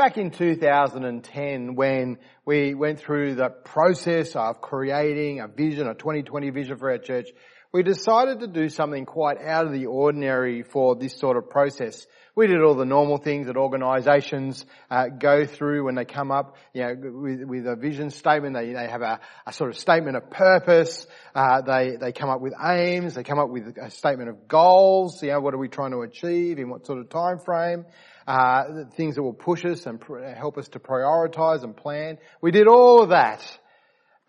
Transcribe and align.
back 0.00 0.16
in 0.16 0.30
2010 0.30 1.74
when 1.74 2.16
we 2.46 2.72
went 2.72 2.98
through 2.98 3.34
the 3.34 3.50
process 3.50 4.34
of 4.34 4.62
creating 4.62 5.40
a 5.40 5.46
vision, 5.46 5.86
a 5.86 5.92
2020 5.92 6.48
vision 6.48 6.78
for 6.78 6.90
our 6.90 6.96
church, 6.96 7.28
we 7.70 7.82
decided 7.82 8.40
to 8.40 8.46
do 8.46 8.70
something 8.70 9.04
quite 9.04 9.36
out 9.42 9.66
of 9.66 9.72
the 9.72 9.84
ordinary 9.84 10.62
for 10.62 10.96
this 10.96 11.18
sort 11.18 11.36
of 11.36 11.50
process. 11.50 12.06
We 12.34 12.46
did 12.46 12.62
all 12.62 12.74
the 12.74 12.86
normal 12.86 13.18
things 13.18 13.46
that 13.48 13.58
organisations 13.58 14.64
uh, 14.90 15.08
go 15.08 15.44
through 15.44 15.84
when 15.84 15.96
they 15.96 16.06
come 16.06 16.30
up, 16.30 16.56
you 16.72 16.80
know, 16.80 16.94
with, 16.98 17.42
with 17.42 17.66
a 17.66 17.76
vision 17.76 18.08
statement. 18.08 18.54
They, 18.54 18.72
they 18.72 18.88
have 18.88 19.02
a, 19.02 19.20
a, 19.46 19.52
sort 19.52 19.68
of 19.68 19.76
statement 19.76 20.16
of 20.16 20.30
purpose. 20.30 21.06
Uh, 21.34 21.60
they 21.60 21.96
they 21.96 22.12
come 22.12 22.30
up 22.30 22.40
with 22.40 22.54
aims. 22.58 23.16
They 23.16 23.22
come 23.22 23.38
up 23.38 23.50
with 23.50 23.76
a 23.76 23.90
statement 23.90 24.30
of 24.30 24.48
goals. 24.48 25.22
You 25.22 25.32
know, 25.32 25.40
what 25.40 25.52
are 25.52 25.58
we 25.58 25.68
trying 25.68 25.90
to 25.90 26.00
achieve 26.00 26.58
in 26.58 26.70
what 26.70 26.86
sort 26.86 27.00
of 27.00 27.10
time 27.10 27.38
frame? 27.40 27.84
Uh, 28.30 28.84
things 28.96 29.16
that 29.16 29.24
will 29.24 29.32
push 29.32 29.64
us 29.64 29.86
and 29.86 30.00
pr- 30.00 30.20
help 30.20 30.56
us 30.56 30.68
to 30.68 30.78
prioritise 30.78 31.64
and 31.64 31.76
plan. 31.76 32.16
We 32.40 32.52
did 32.52 32.68
all 32.68 33.02
of 33.02 33.08
that. 33.08 33.42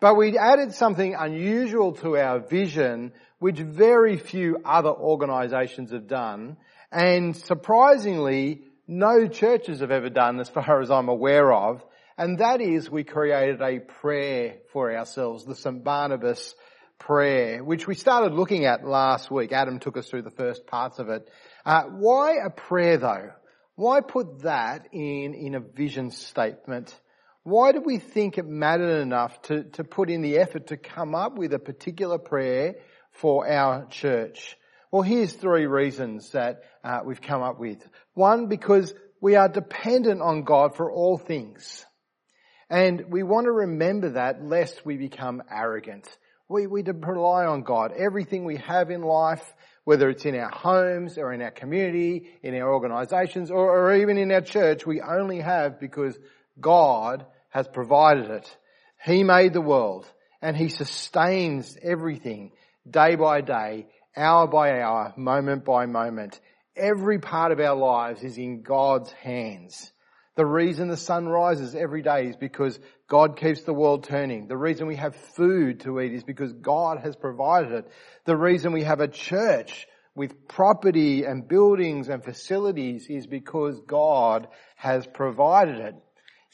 But 0.00 0.16
we 0.16 0.36
added 0.36 0.74
something 0.74 1.14
unusual 1.14 1.92
to 1.98 2.16
our 2.16 2.40
vision, 2.40 3.12
which 3.38 3.60
very 3.60 4.16
few 4.16 4.58
other 4.64 4.90
organisations 4.90 5.92
have 5.92 6.08
done, 6.08 6.56
and 6.90 7.36
surprisingly, 7.36 8.64
no 8.88 9.28
churches 9.28 9.78
have 9.78 9.92
ever 9.92 10.10
done 10.10 10.40
as 10.40 10.48
far 10.48 10.80
as 10.80 10.90
I'm 10.90 11.08
aware 11.08 11.52
of, 11.52 11.84
and 12.18 12.38
that 12.38 12.60
is 12.60 12.90
we 12.90 13.04
created 13.04 13.62
a 13.62 13.78
prayer 13.78 14.56
for 14.72 14.92
ourselves, 14.92 15.44
the 15.44 15.54
St. 15.54 15.84
Barnabas 15.84 16.56
prayer, 16.98 17.62
which 17.62 17.86
we 17.86 17.94
started 17.94 18.32
looking 18.34 18.64
at 18.64 18.84
last 18.84 19.30
week. 19.30 19.52
Adam 19.52 19.78
took 19.78 19.96
us 19.96 20.08
through 20.08 20.22
the 20.22 20.30
first 20.30 20.66
parts 20.66 20.98
of 20.98 21.08
it. 21.08 21.30
Uh, 21.64 21.84
why 21.84 22.38
a 22.44 22.50
prayer 22.50 22.98
though? 22.98 23.30
Why 23.82 24.00
put 24.00 24.42
that 24.42 24.90
in, 24.92 25.34
in 25.34 25.56
a 25.56 25.60
vision 25.60 26.12
statement? 26.12 26.94
Why 27.42 27.72
do 27.72 27.80
we 27.80 27.98
think 27.98 28.38
it 28.38 28.46
mattered 28.46 29.00
enough 29.00 29.42
to, 29.42 29.64
to 29.70 29.82
put 29.82 30.08
in 30.08 30.22
the 30.22 30.38
effort 30.38 30.68
to 30.68 30.76
come 30.76 31.16
up 31.16 31.36
with 31.36 31.52
a 31.52 31.58
particular 31.58 32.16
prayer 32.18 32.76
for 33.10 33.50
our 33.50 33.86
church? 33.86 34.56
Well, 34.92 35.02
here's 35.02 35.32
three 35.32 35.66
reasons 35.66 36.30
that 36.30 36.62
uh, 36.84 37.00
we've 37.04 37.20
come 37.20 37.42
up 37.42 37.58
with. 37.58 37.84
One, 38.14 38.46
because 38.46 38.94
we 39.20 39.34
are 39.34 39.48
dependent 39.48 40.22
on 40.22 40.44
God 40.44 40.76
for 40.76 40.88
all 40.88 41.18
things. 41.18 41.84
And 42.70 43.06
we 43.08 43.24
want 43.24 43.46
to 43.46 43.52
remember 43.52 44.10
that 44.10 44.44
lest 44.44 44.86
we 44.86 44.96
become 44.96 45.42
arrogant. 45.50 46.08
We, 46.48 46.68
we 46.68 46.84
rely 46.84 47.46
on 47.46 47.64
God. 47.64 47.90
Everything 47.96 48.44
we 48.44 48.58
have 48.58 48.92
in 48.92 49.02
life, 49.02 49.42
whether 49.84 50.08
it's 50.08 50.24
in 50.24 50.36
our 50.36 50.50
homes 50.50 51.18
or 51.18 51.32
in 51.32 51.42
our 51.42 51.50
community, 51.50 52.28
in 52.42 52.54
our 52.54 52.72
organizations, 52.72 53.50
or, 53.50 53.78
or 53.78 53.96
even 53.96 54.16
in 54.18 54.30
our 54.30 54.40
church, 54.40 54.86
we 54.86 55.00
only 55.00 55.40
have 55.40 55.80
because 55.80 56.16
God 56.60 57.26
has 57.50 57.66
provided 57.66 58.30
it. 58.30 58.56
He 59.04 59.24
made 59.24 59.52
the 59.52 59.60
world 59.60 60.06
and 60.40 60.56
He 60.56 60.68
sustains 60.68 61.76
everything 61.82 62.52
day 62.88 63.16
by 63.16 63.40
day, 63.40 63.86
hour 64.16 64.46
by 64.46 64.80
hour, 64.80 65.12
moment 65.16 65.64
by 65.64 65.86
moment. 65.86 66.40
Every 66.76 67.18
part 67.18 67.52
of 67.52 67.60
our 67.60 67.76
lives 67.76 68.22
is 68.22 68.38
in 68.38 68.62
God's 68.62 69.12
hands. 69.12 69.92
The 70.34 70.46
reason 70.46 70.88
the 70.88 70.96
sun 70.96 71.26
rises 71.26 71.74
every 71.74 72.02
day 72.02 72.28
is 72.28 72.36
because 72.36 72.78
God 73.12 73.36
keeps 73.36 73.60
the 73.60 73.74
world 73.74 74.04
turning. 74.04 74.46
The 74.46 74.56
reason 74.56 74.86
we 74.86 74.96
have 74.96 75.14
food 75.14 75.80
to 75.80 76.00
eat 76.00 76.14
is 76.14 76.24
because 76.24 76.50
God 76.54 76.98
has 77.00 77.14
provided 77.14 77.72
it. 77.72 77.92
The 78.24 78.34
reason 78.34 78.72
we 78.72 78.84
have 78.84 79.00
a 79.00 79.06
church 79.06 79.86
with 80.14 80.48
property 80.48 81.24
and 81.24 81.46
buildings 81.46 82.08
and 82.08 82.24
facilities 82.24 83.08
is 83.10 83.26
because 83.26 83.78
God 83.86 84.48
has 84.76 85.06
provided 85.06 85.76
it. 85.76 85.94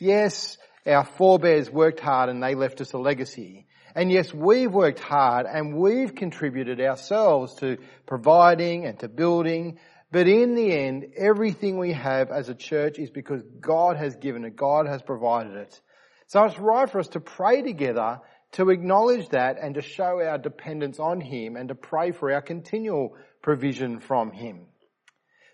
Yes, 0.00 0.58
our 0.84 1.04
forebears 1.04 1.70
worked 1.70 2.00
hard 2.00 2.28
and 2.28 2.42
they 2.42 2.56
left 2.56 2.80
us 2.80 2.92
a 2.92 2.98
legacy. 2.98 3.68
And 3.94 4.10
yes, 4.10 4.34
we've 4.34 4.72
worked 4.72 4.98
hard 4.98 5.46
and 5.46 5.76
we've 5.76 6.16
contributed 6.16 6.80
ourselves 6.80 7.54
to 7.60 7.78
providing 8.04 8.84
and 8.84 8.98
to 8.98 9.08
building. 9.08 9.78
But 10.10 10.26
in 10.26 10.56
the 10.56 10.76
end, 10.76 11.06
everything 11.16 11.78
we 11.78 11.92
have 11.92 12.32
as 12.32 12.48
a 12.48 12.54
church 12.56 12.98
is 12.98 13.10
because 13.10 13.42
God 13.60 13.96
has 13.96 14.16
given 14.16 14.44
it. 14.44 14.56
God 14.56 14.88
has 14.88 15.02
provided 15.02 15.54
it. 15.54 15.80
So 16.28 16.44
it's 16.44 16.58
right 16.58 16.88
for 16.88 17.00
us 17.00 17.08
to 17.08 17.20
pray 17.20 17.62
together 17.62 18.20
to 18.52 18.70
acknowledge 18.70 19.28
that 19.30 19.56
and 19.60 19.74
to 19.74 19.82
show 19.82 20.22
our 20.22 20.38
dependence 20.38 20.98
on 20.98 21.20
Him 21.20 21.56
and 21.56 21.68
to 21.68 21.74
pray 21.74 22.12
for 22.12 22.32
our 22.32 22.42
continual 22.42 23.14
provision 23.42 24.00
from 24.00 24.30
Him. 24.30 24.66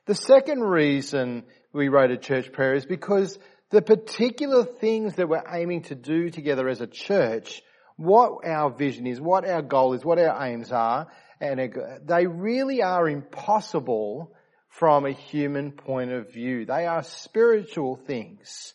The 0.07 0.15
second 0.15 0.63
reason 0.63 1.45
we 1.73 1.89
wrote 1.89 2.11
a 2.11 2.17
church 2.17 2.53
prayer 2.53 2.75
is 2.75 2.87
because 2.87 3.39
the 3.71 3.83
particular 3.83 4.65
things 4.65 5.15
that 5.15 5.29
we're 5.29 5.43
aiming 5.49 5.83
to 5.85 5.95
do 5.95 6.31
together 6.31 6.69
as 6.69 6.81
a 6.81 6.87
church, 6.87 7.63
what 7.97 8.47
our 8.47 8.71
vision 8.71 9.07
is, 9.07 9.21
what 9.21 9.49
our 9.49 9.63
goal 9.63 9.95
is, 9.95 10.05
what 10.05 10.19
our 10.19 10.45
aims 10.45 10.71
are, 10.73 11.07
and 11.41 11.73
they 12.05 12.27
really 12.27 12.83
are 12.83 13.09
impossible 13.09 14.33
from 14.69 15.07
a 15.07 15.13
human 15.13 15.73
point 15.73 16.13
of 16.13 16.33
view. 16.33 16.67
They 16.67 16.87
are 16.87 17.03
spiritual 17.03 17.97
things. 17.97 18.75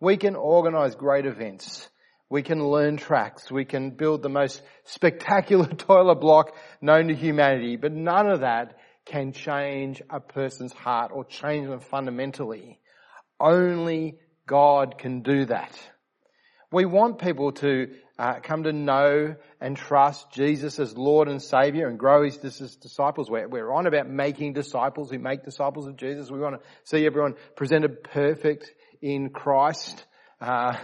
We 0.00 0.16
can 0.16 0.34
organize 0.34 0.94
great 0.94 1.26
events. 1.26 1.88
We 2.30 2.42
can 2.42 2.64
learn 2.64 2.96
tracks. 2.96 3.50
We 3.50 3.64
can 3.64 3.90
build 3.90 4.22
the 4.22 4.28
most 4.28 4.62
spectacular 4.84 5.66
toilet 5.76 6.20
block 6.20 6.54
known 6.80 7.08
to 7.08 7.14
humanity, 7.14 7.76
but 7.76 7.92
none 7.92 8.28
of 8.28 8.40
that 8.40 8.78
can 9.04 9.32
change 9.32 10.00
a 10.08 10.20
person's 10.20 10.72
heart 10.72 11.10
or 11.12 11.24
change 11.24 11.68
them 11.68 11.80
fundamentally. 11.80 12.78
Only 13.38 14.18
God 14.46 14.96
can 14.98 15.22
do 15.22 15.46
that. 15.46 15.78
We 16.72 16.84
want 16.84 17.18
people 17.18 17.52
to 17.52 17.88
uh, 18.16 18.34
come 18.40 18.62
to 18.62 18.72
know 18.72 19.34
and 19.60 19.76
trust 19.76 20.30
Jesus 20.30 20.78
as 20.78 20.96
Lord 20.96 21.26
and 21.26 21.42
Savior 21.42 21.88
and 21.88 21.98
grow 21.98 22.22
his, 22.22 22.36
disciples. 22.36 23.28
We're, 23.28 23.48
we're 23.48 23.72
on 23.72 23.86
about 23.86 24.08
making 24.08 24.52
disciples 24.52 25.10
We 25.10 25.18
make 25.18 25.42
disciples 25.42 25.86
of 25.88 25.96
Jesus. 25.96 26.30
We 26.30 26.38
want 26.38 26.60
to 26.60 26.68
see 26.84 27.04
everyone 27.06 27.34
presented 27.56 28.04
perfect 28.04 28.70
in 29.00 29.30
Christ. 29.30 30.04
Uh, 30.40 30.76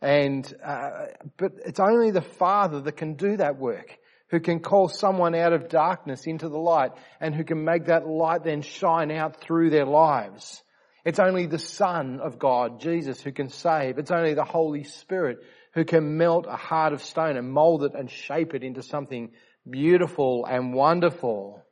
and 0.00 0.52
uh, 0.64 1.06
but 1.36 1.52
it's 1.64 1.80
only 1.80 2.10
the 2.10 2.22
Father 2.22 2.80
that 2.82 2.96
can 2.96 3.14
do 3.14 3.36
that 3.36 3.58
work, 3.58 3.96
who 4.30 4.40
can 4.40 4.60
call 4.60 4.88
someone 4.88 5.34
out 5.34 5.52
of 5.52 5.68
darkness 5.68 6.26
into 6.26 6.48
the 6.48 6.58
light, 6.58 6.92
and 7.20 7.34
who 7.34 7.44
can 7.44 7.64
make 7.64 7.86
that 7.86 8.06
light 8.06 8.44
then 8.44 8.62
shine 8.62 9.10
out 9.10 9.40
through 9.40 9.70
their 9.70 9.86
lives. 9.86 10.62
It's 11.04 11.18
only 11.18 11.46
the 11.46 11.58
Son 11.58 12.20
of 12.22 12.38
God, 12.38 12.80
Jesus, 12.80 13.20
who 13.20 13.32
can 13.32 13.48
save. 13.48 13.98
It's 13.98 14.10
only 14.10 14.34
the 14.34 14.44
Holy 14.44 14.84
Spirit 14.84 15.38
who 15.72 15.84
can 15.84 16.16
melt 16.16 16.46
a 16.48 16.56
heart 16.56 16.92
of 16.92 17.02
stone 17.02 17.36
and 17.36 17.50
mold 17.50 17.84
it 17.84 17.92
and 17.94 18.10
shape 18.10 18.54
it 18.54 18.62
into 18.62 18.82
something 18.82 19.30
beautiful 19.68 20.44
and 20.44 20.74
wonderful. 20.74 21.62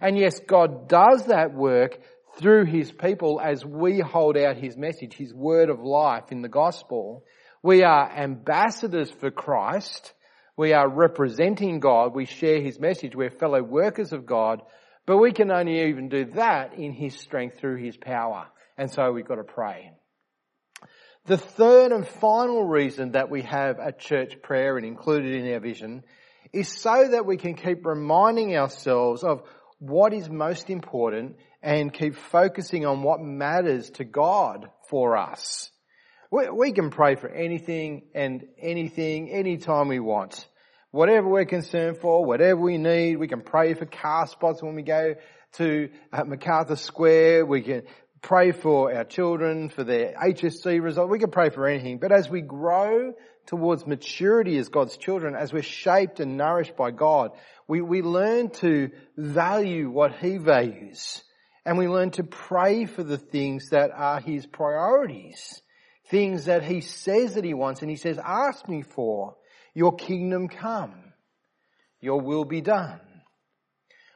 And 0.00 0.18
yes, 0.18 0.40
God 0.40 0.88
does 0.88 1.26
that 1.26 1.54
work 1.54 1.98
through 2.38 2.66
His 2.66 2.90
people 2.90 3.40
as 3.42 3.64
we 3.64 4.00
hold 4.00 4.36
out 4.36 4.56
His 4.56 4.76
message, 4.76 5.14
His 5.14 5.32
word 5.32 5.68
of 5.68 5.80
life 5.80 6.30
in 6.30 6.42
the 6.42 6.48
gospel. 6.48 7.24
We 7.62 7.82
are 7.82 8.10
ambassadors 8.10 9.10
for 9.10 9.30
Christ. 9.30 10.12
We 10.56 10.72
are 10.72 10.88
representing 10.88 11.80
God. 11.80 12.14
We 12.14 12.26
share 12.26 12.60
His 12.60 12.78
message. 12.78 13.14
We're 13.14 13.30
fellow 13.30 13.62
workers 13.62 14.12
of 14.12 14.26
God. 14.26 14.62
But 15.06 15.18
we 15.18 15.32
can 15.32 15.50
only 15.50 15.88
even 15.88 16.08
do 16.08 16.26
that 16.34 16.74
in 16.74 16.92
His 16.92 17.14
strength 17.16 17.58
through 17.58 17.82
His 17.82 17.96
power. 17.96 18.46
And 18.78 18.90
so 18.90 19.12
we've 19.12 19.26
got 19.26 19.36
to 19.36 19.44
pray. 19.44 19.92
The 21.26 21.38
third 21.38 21.92
and 21.92 22.06
final 22.06 22.64
reason 22.64 23.12
that 23.12 23.30
we 23.30 23.42
have 23.42 23.78
a 23.78 23.92
church 23.92 24.42
prayer 24.42 24.76
and 24.76 24.84
included 24.84 25.34
in 25.34 25.52
our 25.52 25.60
vision 25.60 26.02
is 26.52 26.68
so 26.68 27.08
that 27.08 27.26
we 27.26 27.36
can 27.36 27.54
keep 27.54 27.86
reminding 27.86 28.56
ourselves 28.56 29.22
of 29.22 29.42
what 29.78 30.12
is 30.12 30.28
most 30.28 30.68
important 30.68 31.36
and 31.62 31.92
keep 31.92 32.16
focusing 32.16 32.84
on 32.84 33.02
what 33.02 33.20
matters 33.20 33.90
to 33.90 34.04
God 34.04 34.68
for 34.88 35.16
us. 35.16 35.70
We, 36.30 36.48
we 36.50 36.72
can 36.72 36.90
pray 36.90 37.14
for 37.14 37.28
anything 37.28 38.02
and 38.14 38.44
anything 38.58 39.30
anytime 39.30 39.88
we 39.88 40.00
want. 40.00 40.46
Whatever 40.90 41.28
we're 41.28 41.44
concerned 41.44 41.98
for, 41.98 42.24
whatever 42.24 42.60
we 42.60 42.78
need, 42.78 43.16
we 43.16 43.28
can 43.28 43.42
pray 43.42 43.74
for 43.74 43.86
car 43.86 44.26
spots 44.26 44.62
when 44.62 44.74
we 44.74 44.82
go 44.82 45.14
to 45.54 45.88
uh, 46.12 46.24
Macarthur 46.24 46.76
Square. 46.76 47.46
We 47.46 47.62
can 47.62 47.82
pray 48.22 48.52
for 48.52 48.94
our 48.94 49.04
children, 49.04 49.68
for 49.68 49.84
their 49.84 50.14
HSC 50.14 50.82
result. 50.82 51.10
We 51.10 51.18
can 51.18 51.30
pray 51.30 51.50
for 51.50 51.66
anything. 51.66 51.98
But 51.98 52.12
as 52.12 52.28
we 52.28 52.40
grow 52.40 53.14
towards 53.46 53.86
maturity 53.86 54.58
as 54.58 54.68
God's 54.68 54.96
children, 54.96 55.34
as 55.34 55.52
we're 55.52 55.62
shaped 55.62 56.20
and 56.20 56.36
nourished 56.36 56.76
by 56.76 56.90
God, 56.90 57.32
we, 57.68 57.80
we 57.80 58.02
learn 58.02 58.50
to 58.50 58.90
value 59.16 59.90
what 59.90 60.16
He 60.16 60.36
values. 60.36 61.22
And 61.64 61.78
we 61.78 61.88
learn 61.88 62.10
to 62.12 62.24
pray 62.24 62.86
for 62.86 63.02
the 63.02 63.18
things 63.18 63.70
that 63.70 63.90
are 63.92 64.20
His 64.20 64.46
priorities. 64.46 65.62
Things 66.08 66.46
that 66.46 66.64
He 66.64 66.80
says 66.80 67.34
that 67.34 67.44
He 67.44 67.54
wants. 67.54 67.82
And 67.82 67.90
He 67.90 67.96
says, 67.96 68.18
ask 68.18 68.68
me 68.68 68.82
for. 68.82 69.36
Your 69.74 69.94
kingdom 69.94 70.48
come. 70.48 71.12
Your 72.00 72.20
will 72.20 72.44
be 72.44 72.60
done. 72.60 73.00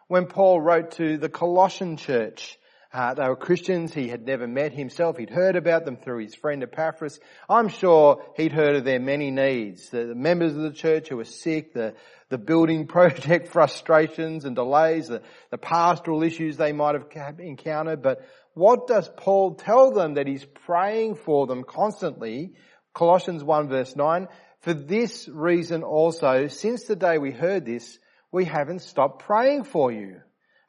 When 0.08 0.26
Paul 0.26 0.60
wrote 0.60 0.92
to 0.92 1.18
the 1.18 1.28
Colossian 1.28 1.96
church, 1.96 2.58
Uh, 2.92 3.12
they 3.14 3.28
were 3.28 3.36
Christians. 3.36 3.92
He 3.92 4.08
had 4.08 4.24
never 4.24 4.46
met 4.46 4.72
himself. 4.72 5.18
He'd 5.18 5.28
heard 5.28 5.56
about 5.56 5.84
them 5.84 5.96
through 5.96 6.22
his 6.22 6.34
friend 6.34 6.62
Epaphras. 6.62 7.20
I'm 7.48 7.68
sure 7.68 8.22
he'd 8.36 8.52
heard 8.52 8.76
of 8.76 8.84
their 8.84 9.00
many 9.00 9.30
needs. 9.30 9.90
The, 9.90 10.06
the 10.06 10.14
members 10.14 10.56
of 10.56 10.62
the 10.62 10.72
church 10.72 11.08
who 11.08 11.18
were 11.18 11.24
sick, 11.24 11.74
the, 11.74 11.94
the 12.28 12.38
building 12.38 12.86
project 12.96 13.48
frustrations 13.48 14.44
and 14.44 14.56
delays, 14.56 15.08
the, 15.08 15.22
the 15.50 15.58
pastoral 15.58 16.22
issues 16.22 16.56
they 16.56 16.72
might 16.72 16.94
have 16.94 17.40
encountered. 17.40 18.02
But 18.02 18.26
what 18.54 18.86
does 18.86 19.10
Paul 19.16 19.54
tell 19.54 19.92
them 19.92 20.14
that 20.14 20.26
he's 20.26 20.44
praying 20.44 21.16
for 21.16 21.46
them 21.46 21.64
constantly? 21.64 22.54
Colossians 22.94 23.44
1 23.44 23.68
verse 23.68 23.94
9. 23.94 24.28
For 24.60 24.74
this 24.74 25.28
reason 25.28 25.82
also, 25.82 26.48
since 26.48 26.84
the 26.84 26.96
day 26.96 27.18
we 27.18 27.30
heard 27.30 27.64
this, 27.64 27.98
we 28.32 28.44
haven't 28.44 28.80
stopped 28.80 29.24
praying 29.24 29.64
for 29.64 29.92
you. 29.92 30.20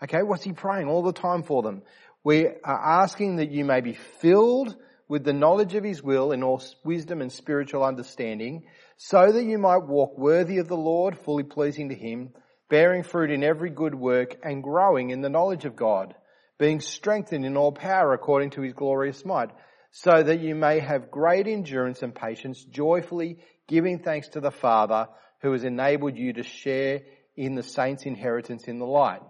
Okay, 0.03 0.21
what's 0.21 0.44
he 0.44 0.53
praying 0.53 0.88
all 0.88 1.01
the 1.01 1.13
time 1.13 1.44
for 1.44 1.63
them? 1.63 1.81
We 2.24 2.48
are 2.48 3.01
asking 3.01 3.38
that 3.38 3.51
you 3.51 3.65
may 3.65 3.81
be 3.81 3.94
filled 3.94 4.75
with 5.07 5.24
the 5.24 5.33
knowledge 5.33 5.75
of 5.75 5.83
his 5.83 6.04
will 6.04 6.31
in 6.31 6.44
all 6.44 6.62
wisdom 6.83 7.21
and 7.21 7.31
spiritual 7.31 7.83
understanding, 7.83 8.65
so 8.98 9.31
that 9.31 9.44
you 9.44 9.57
might 9.57 9.88
walk 9.88 10.18
worthy 10.18 10.57
of 10.57 10.68
the 10.68 10.77
Lord, 10.77 11.18
fully 11.18 11.44
pleasing 11.44 11.89
to 11.89 11.95
him, 11.95 12.33
bearing 12.69 13.04
fruit 13.04 13.31
in 13.31 13.44
every 13.44 13.69
good 13.69 13.95
work 13.95 14.36
and 14.44 14.63
growing 14.63 15.09
in 15.09 15.21
the 15.21 15.30
knowledge 15.30 15.65
of 15.65 15.75
God, 15.75 16.15
being 16.57 16.81
strengthened 16.81 17.45
in 17.45 17.56
all 17.56 17.71
power 17.71 18.13
according 18.13 18.50
to 18.51 18.62
his 18.62 18.74
glorious 18.74 19.24
might, 19.24 19.51
so 19.92 20.24
that 20.24 20.42
you 20.42 20.56
may 20.56 20.80
have 20.80 21.12
great 21.12 21.48
endurance 21.48 22.03
and 22.03 22.13
patience, 22.13 22.63
joyfully 22.63 23.39
giving 23.68 24.00
thanks 24.00 24.30
to 24.30 24.39
the 24.39 24.51
Father 24.51 25.07
who 25.42 25.51
has 25.51 25.63
enabled 25.63 26.18
you 26.18 26.33
to 26.33 26.44
share 26.44 27.01
in 27.36 27.56
the 27.56 27.63
saints' 27.63 28.06
inheritance 28.06 28.68
in 28.68 28.80
the 28.80 28.86
light. 28.86 29.21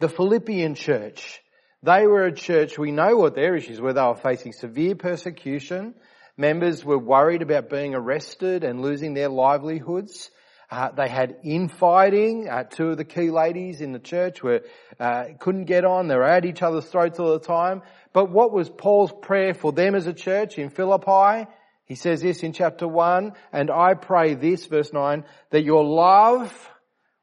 The 0.00 0.08
Philippian 0.08 0.74
church 0.74 1.40
they 1.82 2.06
were 2.06 2.24
a 2.26 2.32
church, 2.32 2.78
we 2.78 2.92
know 2.92 3.16
what 3.16 3.34
their 3.34 3.56
issues 3.56 3.80
were. 3.80 3.92
They 3.92 4.02
were 4.02 4.14
facing 4.14 4.52
severe 4.52 4.94
persecution. 4.94 5.94
Members 6.36 6.84
were 6.84 6.98
worried 6.98 7.42
about 7.42 7.68
being 7.68 7.94
arrested 7.94 8.64
and 8.64 8.80
losing 8.80 9.14
their 9.14 9.28
livelihoods. 9.28 10.30
Uh, 10.70 10.90
they 10.92 11.08
had 11.08 11.36
infighting. 11.44 12.48
Uh, 12.48 12.62
two 12.64 12.90
of 12.90 12.96
the 12.96 13.04
key 13.04 13.30
ladies 13.30 13.82
in 13.82 13.92
the 13.92 13.98
church 13.98 14.42
were 14.42 14.62
uh, 14.98 15.24
couldn't 15.38 15.64
get 15.64 15.84
on. 15.84 16.08
They 16.08 16.14
were 16.14 16.22
at 16.22 16.46
each 16.46 16.62
other's 16.62 16.86
throats 16.86 17.18
all 17.18 17.32
the 17.32 17.46
time. 17.46 17.82
But 18.14 18.30
what 18.30 18.52
was 18.52 18.70
Paul's 18.70 19.12
prayer 19.20 19.52
for 19.52 19.72
them 19.72 19.94
as 19.94 20.06
a 20.06 20.14
church 20.14 20.56
in 20.58 20.70
Philippi? 20.70 21.50
He 21.84 21.94
says 21.94 22.22
this 22.22 22.42
in 22.42 22.54
chapter 22.54 22.88
one, 22.88 23.32
and 23.52 23.70
I 23.70 23.92
pray 23.94 24.34
this, 24.34 24.64
verse 24.64 24.92
nine, 24.94 25.24
that 25.50 25.64
your 25.64 25.84
love 25.84 26.70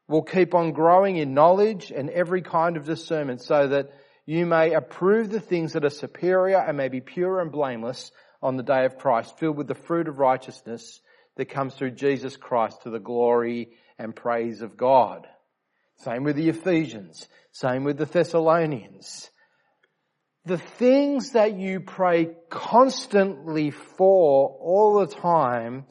will 0.08 0.22
keep 0.22 0.54
on 0.54 0.74
growing 0.74 1.16
in 1.18 1.34
knowledge 1.34 1.92
and 1.96 2.10
every 2.10 2.44
kind 2.44 2.78
of 2.78 2.86
discernment, 2.86 3.42
so 3.42 3.68
that 3.70 3.90
you 4.30 4.46
may 4.46 4.74
approve 4.76 5.31
the 5.31 5.40
things 5.40 5.74
that 5.74 5.84
are 5.84 5.90
superior 5.90 6.60
and 6.60 6.78
may 6.78 6.88
be 6.88 7.02
pure 7.02 7.42
and 7.42 7.52
blameless 7.52 8.12
on 8.44 8.58
the 8.58 8.64
day 8.64 8.86
of 8.86 9.00
Christ, 9.00 9.40
filled 9.40 9.58
with 9.58 9.68
the 9.68 9.74
fruit 9.74 10.08
of 10.08 10.20
righteousness 10.20 11.02
that 11.38 11.50
comes 11.50 11.74
through 11.74 11.96
Jesus 11.96 12.38
Christ 12.38 12.84
to 12.84 12.92
the 12.92 13.00
glory 13.00 13.70
and 13.98 14.16
praise 14.16 14.62
of 14.62 14.78
God. 14.78 15.26
Same 16.04 16.24
with 16.24 16.36
the 16.36 16.50
Ephesians. 16.50 17.28
Same 17.54 17.84
with 17.84 17.98
the 17.98 18.06
Thessalonians. 18.06 19.31
The 20.46 20.60
things 20.60 21.32
that 21.32 21.58
you 21.58 21.80
pray 21.80 22.30
constantly 22.52 23.72
for 23.72 24.56
all 24.62 25.00
the 25.00 25.08
time 25.08 25.86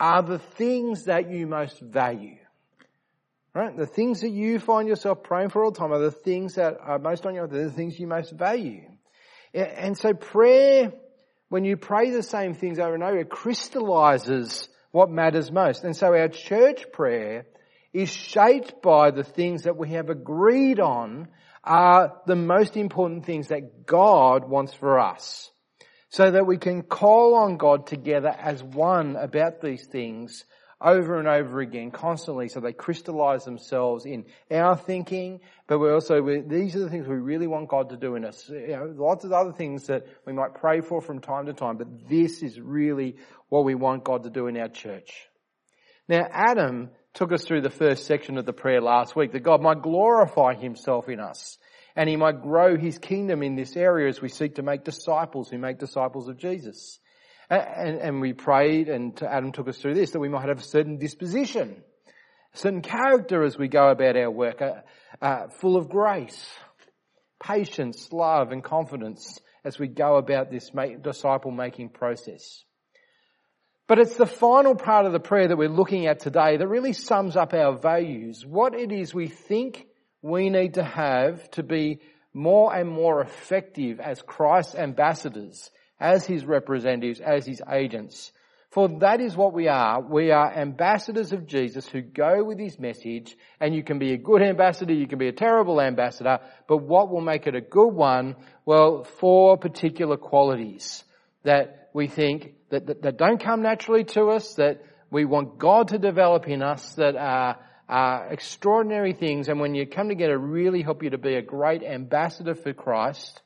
are 0.00 0.22
the 0.22 0.38
things 0.38 1.04
that 1.04 1.30
you 1.30 1.46
most 1.46 1.80
value. 1.80 2.38
Right? 3.54 3.76
The 3.76 3.86
things 3.86 4.22
that 4.22 4.30
you 4.30 4.58
find 4.58 4.88
yourself 4.88 5.22
praying 5.22 5.50
for 5.50 5.64
all 5.64 5.70
the 5.70 5.78
time 5.78 5.92
are 5.92 6.00
the 6.00 6.10
things 6.10 6.56
that 6.56 6.76
are 6.80 6.98
most 6.98 7.24
on 7.24 7.36
your, 7.36 7.46
the 7.46 7.70
things 7.70 7.98
you 7.98 8.08
most 8.08 8.32
value. 8.32 8.82
And 9.54 9.96
so 9.96 10.12
prayer, 10.12 10.92
when 11.50 11.64
you 11.64 11.76
pray 11.76 12.10
the 12.10 12.24
same 12.24 12.54
things 12.54 12.80
over 12.80 12.94
and 12.94 13.04
over, 13.04 13.20
it 13.20 13.30
crystallizes 13.30 14.68
what 14.90 15.08
matters 15.08 15.52
most. 15.52 15.84
And 15.84 15.96
so 15.96 16.08
our 16.08 16.28
church 16.28 16.86
prayer 16.92 17.46
is 17.92 18.10
shaped 18.10 18.82
by 18.82 19.12
the 19.12 19.22
things 19.22 19.62
that 19.62 19.76
we 19.76 19.90
have 19.90 20.10
agreed 20.10 20.80
on 20.80 21.28
are 21.62 22.20
the 22.26 22.34
most 22.34 22.76
important 22.76 23.24
things 23.24 23.48
that 23.48 23.86
God 23.86 24.48
wants 24.48 24.74
for 24.74 24.98
us. 24.98 25.48
So 26.08 26.30
that 26.30 26.46
we 26.46 26.58
can 26.58 26.82
call 26.82 27.36
on 27.36 27.56
God 27.56 27.86
together 27.86 28.28
as 28.28 28.62
one 28.62 29.14
about 29.14 29.60
these 29.60 29.86
things 29.86 30.44
over 30.80 31.18
and 31.18 31.28
over 31.28 31.60
again, 31.60 31.90
constantly, 31.90 32.48
so 32.48 32.60
they 32.60 32.72
crystallize 32.72 33.44
themselves 33.44 34.06
in 34.06 34.24
our 34.50 34.76
thinking, 34.76 35.40
but 35.66 35.78
we 35.78 35.90
also, 35.90 36.20
we, 36.20 36.40
these 36.40 36.76
are 36.76 36.80
the 36.80 36.90
things 36.90 37.06
we 37.06 37.16
really 37.16 37.46
want 37.46 37.68
God 37.68 37.90
to 37.90 37.96
do 37.96 38.16
in 38.16 38.24
us. 38.24 38.48
You 38.48 38.68
know, 38.68 38.94
lots 38.96 39.24
of 39.24 39.32
other 39.32 39.52
things 39.52 39.86
that 39.86 40.06
we 40.26 40.32
might 40.32 40.54
pray 40.54 40.80
for 40.80 41.00
from 41.00 41.20
time 41.20 41.46
to 41.46 41.52
time, 41.52 41.76
but 41.76 42.08
this 42.08 42.42
is 42.42 42.60
really 42.60 43.16
what 43.48 43.64
we 43.64 43.74
want 43.74 44.04
God 44.04 44.24
to 44.24 44.30
do 44.30 44.46
in 44.46 44.56
our 44.56 44.68
church. 44.68 45.28
Now, 46.08 46.26
Adam 46.30 46.90
took 47.14 47.32
us 47.32 47.44
through 47.44 47.62
the 47.62 47.70
first 47.70 48.06
section 48.06 48.36
of 48.36 48.44
the 48.44 48.52
prayer 48.52 48.80
last 48.80 49.16
week, 49.16 49.32
that 49.32 49.40
God 49.40 49.62
might 49.62 49.82
glorify 49.82 50.54
himself 50.54 51.08
in 51.08 51.20
us 51.20 51.58
and 51.96 52.08
he 52.08 52.16
might 52.16 52.42
grow 52.42 52.76
his 52.76 52.98
kingdom 52.98 53.42
in 53.42 53.54
this 53.54 53.76
area 53.76 54.08
as 54.08 54.20
we 54.20 54.28
seek 54.28 54.56
to 54.56 54.62
make 54.62 54.84
disciples 54.84 55.48
who 55.48 55.58
make 55.58 55.78
disciples 55.78 56.28
of 56.28 56.36
Jesus. 56.36 56.98
And, 57.50 57.98
and 57.98 58.20
we 58.20 58.32
prayed 58.32 58.88
and 58.88 59.20
Adam 59.22 59.52
took 59.52 59.68
us 59.68 59.78
through 59.78 59.94
this, 59.94 60.12
that 60.12 60.20
we 60.20 60.28
might 60.28 60.48
have 60.48 60.60
a 60.60 60.62
certain 60.62 60.98
disposition, 60.98 61.82
a 62.54 62.58
certain 62.58 62.82
character 62.82 63.42
as 63.44 63.58
we 63.58 63.68
go 63.68 63.88
about 63.88 64.16
our 64.16 64.30
work, 64.30 64.62
uh, 64.62 64.80
uh, 65.20 65.48
full 65.48 65.76
of 65.76 65.88
grace, 65.88 66.46
patience, 67.42 68.12
love 68.12 68.52
and 68.52 68.64
confidence 68.64 69.40
as 69.64 69.78
we 69.78 69.88
go 69.88 70.16
about 70.16 70.50
this 70.50 70.70
disciple 71.02 71.50
making 71.50 71.90
process. 71.90 72.64
But 73.86 73.98
it's 73.98 74.16
the 74.16 74.26
final 74.26 74.74
part 74.74 75.04
of 75.04 75.12
the 75.12 75.20
prayer 75.20 75.48
that 75.48 75.58
we're 75.58 75.68
looking 75.68 76.06
at 76.06 76.20
today 76.20 76.56
that 76.56 76.68
really 76.68 76.94
sums 76.94 77.36
up 77.36 77.52
our 77.52 77.76
values, 77.76 78.44
what 78.46 78.74
it 78.74 78.92
is 78.92 79.12
we 79.12 79.28
think 79.28 79.86
we 80.22 80.48
need 80.48 80.74
to 80.74 80.82
have 80.82 81.50
to 81.52 81.62
be 81.62 82.00
more 82.32 82.74
and 82.74 82.88
more 82.88 83.20
effective 83.20 84.00
as 84.00 84.22
Christ's 84.22 84.74
ambassadors 84.74 85.70
as 86.00 86.26
his 86.26 86.44
representatives, 86.44 87.20
as 87.20 87.46
his 87.46 87.62
agents. 87.70 88.32
For 88.74 88.88
that 88.98 89.20
is 89.20 89.36
what 89.36 89.52
we 89.52 89.68
are. 89.68 90.00
We 90.00 90.32
are 90.32 90.52
ambassadors 90.52 91.32
of 91.32 91.46
Jesus 91.46 91.86
who 91.86 92.02
go 92.02 92.42
with 92.42 92.58
his 92.58 92.76
message 92.76 93.36
and 93.60 93.72
you 93.72 93.84
can 93.84 94.00
be 94.00 94.14
a 94.14 94.16
good 94.16 94.42
ambassador, 94.42 94.92
you 94.92 95.06
can 95.06 95.20
be 95.20 95.28
a 95.28 95.32
terrible 95.32 95.80
ambassador, 95.80 96.40
but 96.66 96.78
what 96.78 97.08
will 97.08 97.20
make 97.20 97.46
it 97.46 97.54
a 97.54 97.60
good 97.60 97.94
one? 97.94 98.34
Well, 98.66 99.04
four 99.04 99.58
particular 99.58 100.16
qualities 100.16 101.04
that 101.44 101.90
we 101.92 102.08
think 102.08 102.54
that, 102.70 102.86
that, 102.86 103.02
that 103.02 103.16
don't 103.16 103.40
come 103.40 103.62
naturally 103.62 104.02
to 104.04 104.30
us, 104.30 104.54
that 104.54 104.82
we 105.08 105.24
want 105.24 105.58
God 105.58 105.88
to 105.88 105.98
develop 105.98 106.48
in 106.48 106.60
us, 106.60 106.94
that 106.96 107.14
are, 107.14 107.60
are 107.88 108.32
extraordinary 108.32 109.12
things 109.12 109.48
and 109.48 109.60
when 109.60 109.76
you 109.76 109.86
come 109.86 110.08
together 110.08 110.36
really 110.36 110.82
help 110.82 111.04
you 111.04 111.10
to 111.10 111.18
be 111.18 111.36
a 111.36 111.42
great 111.42 111.84
ambassador 111.84 112.56
for 112.56 112.72
Christ. 112.72 113.40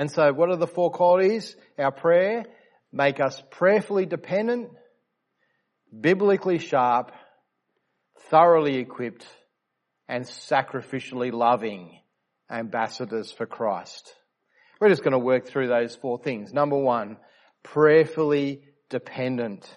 And 0.00 0.10
so 0.10 0.32
what 0.32 0.48
are 0.48 0.56
the 0.56 0.66
four 0.66 0.90
qualities? 0.90 1.54
Our 1.78 1.92
prayer, 1.92 2.46
make 2.90 3.20
us 3.20 3.42
prayerfully 3.50 4.06
dependent, 4.06 4.70
biblically 5.92 6.56
sharp, 6.56 7.12
thoroughly 8.30 8.76
equipped, 8.76 9.26
and 10.08 10.24
sacrificially 10.24 11.30
loving 11.30 12.00
ambassadors 12.50 13.30
for 13.30 13.44
Christ. 13.44 14.14
We're 14.80 14.88
just 14.88 15.04
going 15.04 15.12
to 15.12 15.18
work 15.18 15.46
through 15.46 15.68
those 15.68 15.94
four 15.96 16.16
things. 16.16 16.50
Number 16.50 16.78
one, 16.78 17.18
prayerfully 17.62 18.62
dependent. 18.88 19.68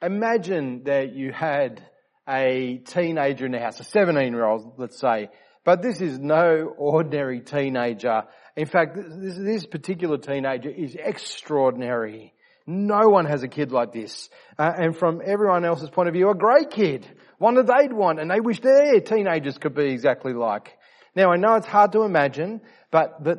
Imagine 0.00 0.84
that 0.84 1.16
you 1.16 1.32
had 1.32 1.82
a 2.28 2.78
teenager 2.86 3.44
in 3.44 3.50
the 3.50 3.58
house, 3.58 3.80
a 3.80 3.84
17 3.84 4.32
year 4.32 4.46
old, 4.46 4.74
let's 4.78 5.00
say, 5.00 5.30
but 5.64 5.82
this 5.82 6.00
is 6.00 6.20
no 6.20 6.72
ordinary 6.78 7.40
teenager 7.40 8.22
in 8.60 8.66
fact, 8.66 8.94
this, 8.94 9.36
this 9.38 9.64
particular 9.64 10.18
teenager 10.18 10.68
is 10.68 10.94
extraordinary. 10.94 12.34
No 12.66 13.08
one 13.08 13.24
has 13.24 13.42
a 13.42 13.48
kid 13.48 13.72
like 13.72 13.90
this. 13.90 14.28
Uh, 14.58 14.70
and 14.76 14.94
from 14.94 15.22
everyone 15.24 15.64
else's 15.64 15.88
point 15.88 16.08
of 16.08 16.14
view, 16.14 16.28
a 16.28 16.34
great 16.34 16.68
kid. 16.68 17.06
One 17.38 17.54
that 17.54 17.66
they'd 17.66 17.90
want 17.90 18.20
and 18.20 18.30
they 18.30 18.40
wish 18.40 18.60
their 18.60 19.00
teenagers 19.00 19.56
could 19.56 19.74
be 19.74 19.86
exactly 19.86 20.34
like. 20.34 20.76
Now 21.16 21.32
I 21.32 21.36
know 21.36 21.54
it's 21.54 21.66
hard 21.66 21.92
to 21.92 22.02
imagine, 22.02 22.60
but, 22.90 23.24
but 23.24 23.38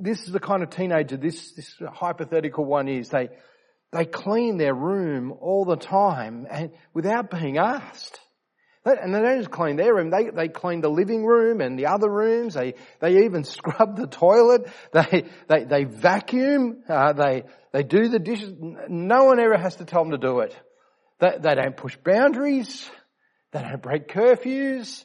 this 0.00 0.22
is 0.22 0.32
the 0.32 0.40
kind 0.40 0.64
of 0.64 0.70
teenager 0.70 1.16
this, 1.16 1.52
this 1.52 1.72
hypothetical 1.88 2.64
one 2.64 2.88
is. 2.88 3.08
They, 3.08 3.28
they 3.92 4.04
clean 4.04 4.56
their 4.56 4.74
room 4.74 5.32
all 5.40 5.64
the 5.64 5.76
time 5.76 6.48
and 6.50 6.72
without 6.92 7.30
being 7.30 7.56
asked. 7.56 8.18
And 8.86 9.12
they 9.12 9.20
don't 9.20 9.38
just 9.38 9.50
clean 9.50 9.76
their 9.76 9.94
room, 9.94 10.10
they, 10.10 10.30
they 10.30 10.48
clean 10.48 10.80
the 10.80 10.88
living 10.88 11.24
room 11.24 11.60
and 11.60 11.76
the 11.78 11.86
other 11.86 12.08
rooms. 12.08 12.54
They, 12.54 12.74
they 13.00 13.24
even 13.24 13.42
scrub 13.44 13.96
the 13.96 14.06
toilet. 14.06 14.68
They, 14.92 15.24
they, 15.48 15.64
they 15.64 15.84
vacuum. 15.84 16.82
Uh, 16.88 17.12
they, 17.12 17.42
they 17.72 17.82
do 17.82 18.08
the 18.08 18.18
dishes. 18.18 18.52
No 18.88 19.24
one 19.24 19.40
ever 19.40 19.58
has 19.58 19.76
to 19.76 19.84
tell 19.84 20.04
them 20.04 20.12
to 20.12 20.18
do 20.18 20.40
it. 20.40 20.56
They, 21.18 21.32
they 21.40 21.54
don't 21.54 21.76
push 21.76 21.96
boundaries. 21.96 22.88
They 23.52 23.60
don't 23.60 23.82
break 23.82 24.08
curfews. 24.08 25.04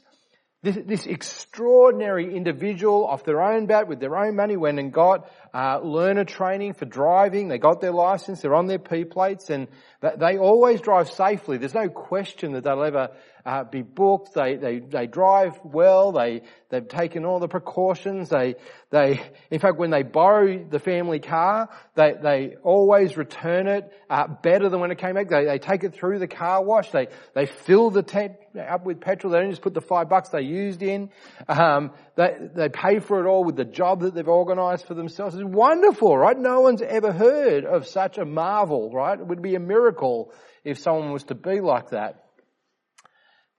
This, 0.63 0.77
this, 0.85 1.05
extraordinary 1.07 2.35
individual 2.35 3.07
off 3.07 3.23
their 3.23 3.41
own 3.41 3.65
bat 3.65 3.87
with 3.87 3.99
their 3.99 4.15
own 4.15 4.35
money 4.35 4.57
went 4.57 4.77
and 4.77 4.93
got 4.93 5.27
uh, 5.53 5.79
learner 5.81 6.23
training 6.23 6.73
for 6.73 6.85
driving. 6.85 7.47
They 7.47 7.57
got 7.57 7.81
their 7.81 7.91
license. 7.91 8.41
They're 8.41 8.55
on 8.55 8.67
their 8.67 8.79
P 8.79 9.03
plates, 9.03 9.49
and 9.49 9.67
they 10.01 10.37
always 10.37 10.81
drive 10.81 11.11
safely. 11.11 11.57
There's 11.57 11.73
no 11.73 11.89
question 11.89 12.53
that 12.53 12.63
they'll 12.63 12.83
ever 12.83 13.09
uh, 13.45 13.63
be 13.63 13.81
booked. 13.81 14.33
They, 14.33 14.55
they, 14.55 14.79
they 14.79 15.07
drive 15.07 15.59
well. 15.63 16.11
They, 16.11 16.41
they've 16.69 16.87
taken 16.87 17.25
all 17.25 17.39
the 17.39 17.47
precautions. 17.47 18.29
They, 18.29 18.55
they, 18.89 19.21
in 19.49 19.59
fact, 19.59 19.77
when 19.77 19.89
they 19.89 20.03
borrow 20.03 20.63
the 20.63 20.79
family 20.79 21.19
car, 21.19 21.69
they, 21.95 22.13
they 22.21 22.55
always 22.63 23.17
return 23.17 23.67
it, 23.67 23.91
uh, 24.09 24.27
better 24.27 24.69
than 24.69 24.79
when 24.79 24.91
it 24.91 24.99
came 24.99 25.15
back. 25.15 25.29
They, 25.29 25.45
they 25.45 25.59
take 25.59 25.83
it 25.83 25.93
through 25.93 26.19
the 26.19 26.27
car 26.27 26.63
wash. 26.63 26.91
They, 26.91 27.07
they 27.33 27.45
fill 27.45 27.89
the 27.89 28.03
tank 28.03 28.33
up 28.57 28.85
with 28.85 29.01
petrol. 29.01 29.33
They 29.33 29.39
don't 29.39 29.49
just 29.49 29.61
put 29.61 29.73
the 29.73 29.81
five 29.81 30.09
bucks 30.09 30.29
they 30.29 30.41
used 30.41 30.81
in. 30.81 31.09
Um, 31.47 31.91
they, 32.15 32.35
they 32.53 32.69
pay 32.69 32.99
for 32.99 33.23
it 33.23 33.27
all 33.27 33.43
with 33.43 33.55
the 33.55 33.65
job 33.65 34.01
that 34.01 34.13
they've 34.13 34.27
organized 34.27 34.85
for 34.85 34.93
themselves. 34.93 35.35
It's 35.41 35.49
wonderful, 35.49 36.15
right? 36.15 36.37
No 36.37 36.61
one's 36.61 36.83
ever 36.83 37.11
heard 37.11 37.65
of 37.65 37.87
such 37.87 38.19
a 38.19 38.25
marvel, 38.25 38.91
right? 38.91 39.19
It 39.19 39.25
would 39.25 39.41
be 39.41 39.55
a 39.55 39.59
miracle 39.59 40.31
if 40.63 40.77
someone 40.77 41.11
was 41.11 41.23
to 41.25 41.35
be 41.35 41.61
like 41.61 41.89
that. 41.89 42.25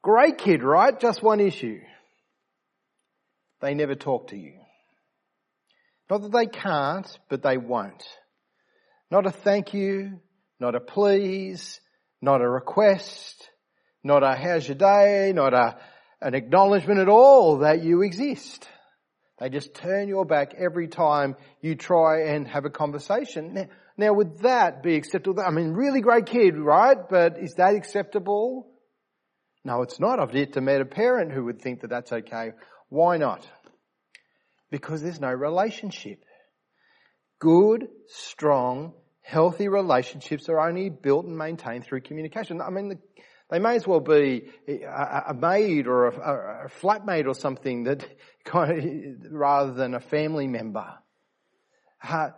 Great 0.00 0.38
kid, 0.38 0.62
right? 0.62 0.98
Just 0.98 1.24
one 1.24 1.40
issue. 1.40 1.80
They 3.60 3.74
never 3.74 3.96
talk 3.96 4.28
to 4.28 4.36
you. 4.36 4.60
Not 6.08 6.22
that 6.22 6.30
they 6.30 6.46
can't, 6.46 7.18
but 7.28 7.42
they 7.42 7.56
won't. 7.56 8.04
Not 9.10 9.26
a 9.26 9.32
thank 9.32 9.74
you, 9.74 10.20
not 10.60 10.76
a 10.76 10.80
please, 10.80 11.80
not 12.20 12.42
a 12.42 12.48
request, 12.48 13.50
not 14.04 14.22
a 14.22 14.36
how's 14.36 14.68
your 14.68 14.76
day, 14.76 15.32
not 15.34 15.52
a, 15.52 15.78
an 16.20 16.34
acknowledgement 16.34 17.00
at 17.00 17.08
all 17.08 17.58
that 17.58 17.82
you 17.82 18.02
exist. 18.02 18.68
They 19.42 19.49
just 19.49 19.75
turn 19.75 20.06
your 20.06 20.25
back 20.25 20.54
every 20.56 20.87
time 20.87 21.34
you 21.61 21.75
try 21.75 22.26
and 22.28 22.46
have 22.46 22.64
a 22.64 22.70
conversation. 22.70 23.54
Now, 23.54 23.66
now 23.96 24.12
would 24.12 24.38
that 24.42 24.84
be 24.84 24.94
acceptable? 24.94 25.42
I 25.42 25.50
mean, 25.50 25.72
really 25.72 26.00
great 26.00 26.26
kid, 26.26 26.56
right? 26.56 26.96
But 27.11 27.40
is 27.40 27.54
that 27.56 27.75
acceptable? 27.75 28.68
No, 29.64 29.82
it's 29.82 29.99
not. 29.99 30.20
I've 30.20 30.32
yet 30.32 30.52
to 30.52 30.61
meet 30.61 30.80
a 30.80 30.84
parent 30.84 31.32
who 31.32 31.46
would 31.46 31.61
think 31.61 31.80
that 31.80 31.90
that's 31.90 32.12
okay. 32.12 32.52
Why 32.88 33.16
not? 33.16 33.44
Because 34.70 35.02
there's 35.02 35.20
no 35.20 35.32
relationship. 35.32 36.22
Good, 37.40 37.88
strong, 38.06 38.92
healthy 39.22 39.66
relationships 39.66 40.49
are 40.49 40.61
only 40.61 40.88
built 40.88 41.25
and 41.25 41.37
maintained 41.37 41.84
through 41.84 42.02
communication. 42.02 42.61
I 42.61 42.70
mean, 42.70 42.90
the, 42.90 42.99
they 43.52 43.59
may 43.59 43.76
as 43.76 43.87
well 43.87 44.00
be 44.00 44.49
a, 44.66 45.35
maid 45.38 45.87
or 45.87 46.06
a, 46.06 46.64
a, 46.64 46.68
flatmate 46.80 47.26
or 47.26 47.35
something 47.35 47.85
that 47.85 48.02
kind 48.44 49.26
of, 49.26 49.30
rather 49.30 49.75
than 49.75 49.94
a 49.94 50.00
family 50.00 50.47
member. 50.47 50.87
Uh, 52.02 52.30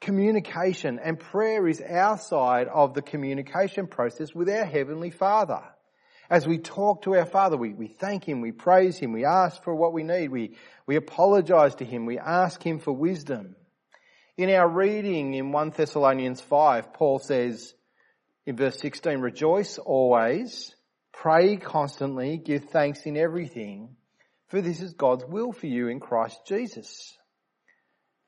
communication 0.00 0.98
and 0.98 1.20
prayer 1.20 1.68
is 1.68 1.82
our 1.82 2.16
side 2.16 2.68
of 2.68 2.94
the 2.94 3.02
communication 3.02 3.86
process 3.86 4.34
with 4.34 4.48
our 4.48 4.64
Heavenly 4.64 5.10
Father. 5.10 5.60
As 6.30 6.46
we 6.46 6.56
talk 6.56 7.02
to 7.02 7.14
our 7.14 7.26
Father, 7.26 7.58
we, 7.58 7.74
we 7.74 7.88
thank 7.88 8.24
Him, 8.24 8.40
we 8.40 8.50
praise 8.50 8.96
Him, 8.96 9.12
we 9.12 9.26
ask 9.26 9.62
for 9.64 9.74
what 9.74 9.92
we 9.92 10.02
need, 10.02 10.30
we, 10.30 10.56
we 10.86 10.96
apologize 10.96 11.74
to 11.74 11.84
Him, 11.84 12.06
we 12.06 12.18
ask 12.18 12.62
Him 12.62 12.78
for 12.78 12.92
wisdom. 12.92 13.54
In 14.38 14.48
our 14.48 14.66
reading 14.66 15.34
in 15.34 15.52
1 15.52 15.70
Thessalonians 15.76 16.40
5, 16.40 16.94
Paul 16.94 17.18
says 17.18 17.74
in 18.46 18.56
verse 18.56 18.78
16, 18.80 19.20
rejoice 19.20 19.78
always, 19.78 20.74
pray 21.12 21.56
constantly, 21.56 22.36
give 22.36 22.66
thanks 22.66 23.06
in 23.06 23.16
everything, 23.16 23.96
for 24.48 24.60
this 24.60 24.80
is 24.80 24.92
God's 24.92 25.24
will 25.24 25.52
for 25.52 25.66
you 25.66 25.88
in 25.88 26.00
Christ 26.00 26.38
Jesus. 26.46 27.16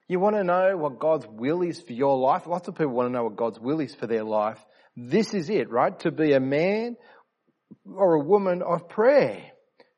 You 0.09 0.21
want 0.21 0.37
to 0.37 0.45
know 0.45 0.77
what 0.77 0.99
God's 0.99 1.27
will 1.27 1.63
is 1.63 1.81
for 1.81 1.93
your 1.93 2.17
life? 2.17 2.47
Lots 2.47 2.69
of 2.69 2.77
people 2.77 2.93
want 2.93 3.09
to 3.09 3.13
know 3.13 3.25
what 3.25 3.37
God's 3.37 3.59
will 3.59 3.81
is 3.81 3.95
for 3.95 4.07
their 4.07 4.25
life. 4.25 4.59
This 4.97 5.35
is 5.35 5.51
it, 5.51 5.71
right? 5.71 5.99
To 6.01 6.11
be 6.11 6.33
a 6.33 6.41
man 6.41 6.97
or 7.85 8.15
a 8.15 8.25
woman 8.25 8.63
of 8.63 8.89
prayer, 8.89 9.43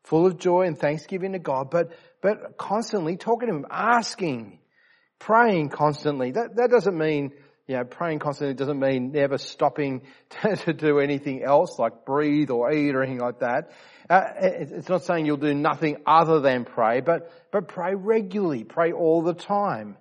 full 0.05 0.27
of 0.27 0.39
joy 0.39 0.63
and 0.63 0.79
thanksgiving 0.79 1.33
to 1.33 1.39
God, 1.39 1.71
but, 1.71 1.93
but 2.23 2.57
constantly 2.57 3.17
talking 3.17 3.49
to 3.49 3.55
Him, 3.55 3.67
asking, 3.71 4.59
praying 5.19 5.69
constantly. 5.69 6.33
That, 6.33 6.57
that 6.57 6.71
doesn't 6.71 6.97
mean, 6.97 7.33
you 7.69 7.77
know, 7.77 7.85
praying 7.85 8.19
constantly 8.19 8.55
doesn't 8.55 8.81
mean 8.81 9.13
never 9.13 9.37
stopping 9.37 10.03
to, 10.31 10.57
to 10.57 10.73
do 10.73 10.99
anything 10.99 11.45
else 11.45 11.79
like 11.79 12.05
breathe 12.05 12.51
or 12.51 12.73
eat 12.73 12.95
or 12.95 13.03
anything 13.03 13.21
like 13.21 13.41
that. 13.41 13.71
Uh, 14.11 14.25
it's 14.41 14.89
not 14.89 15.05
saying 15.05 15.27
you'll 15.27 15.37
do 15.37 15.55
nothing 15.55 15.99
other 16.07 16.41
than 16.41 16.65
pray, 16.65 17.03
but, 17.03 17.31
but 17.53 17.69
pray 17.69 17.95
regularly, 17.95 18.65
pray 18.65 18.91
all 18.93 19.23
the 19.23 19.35
time. 19.35 19.99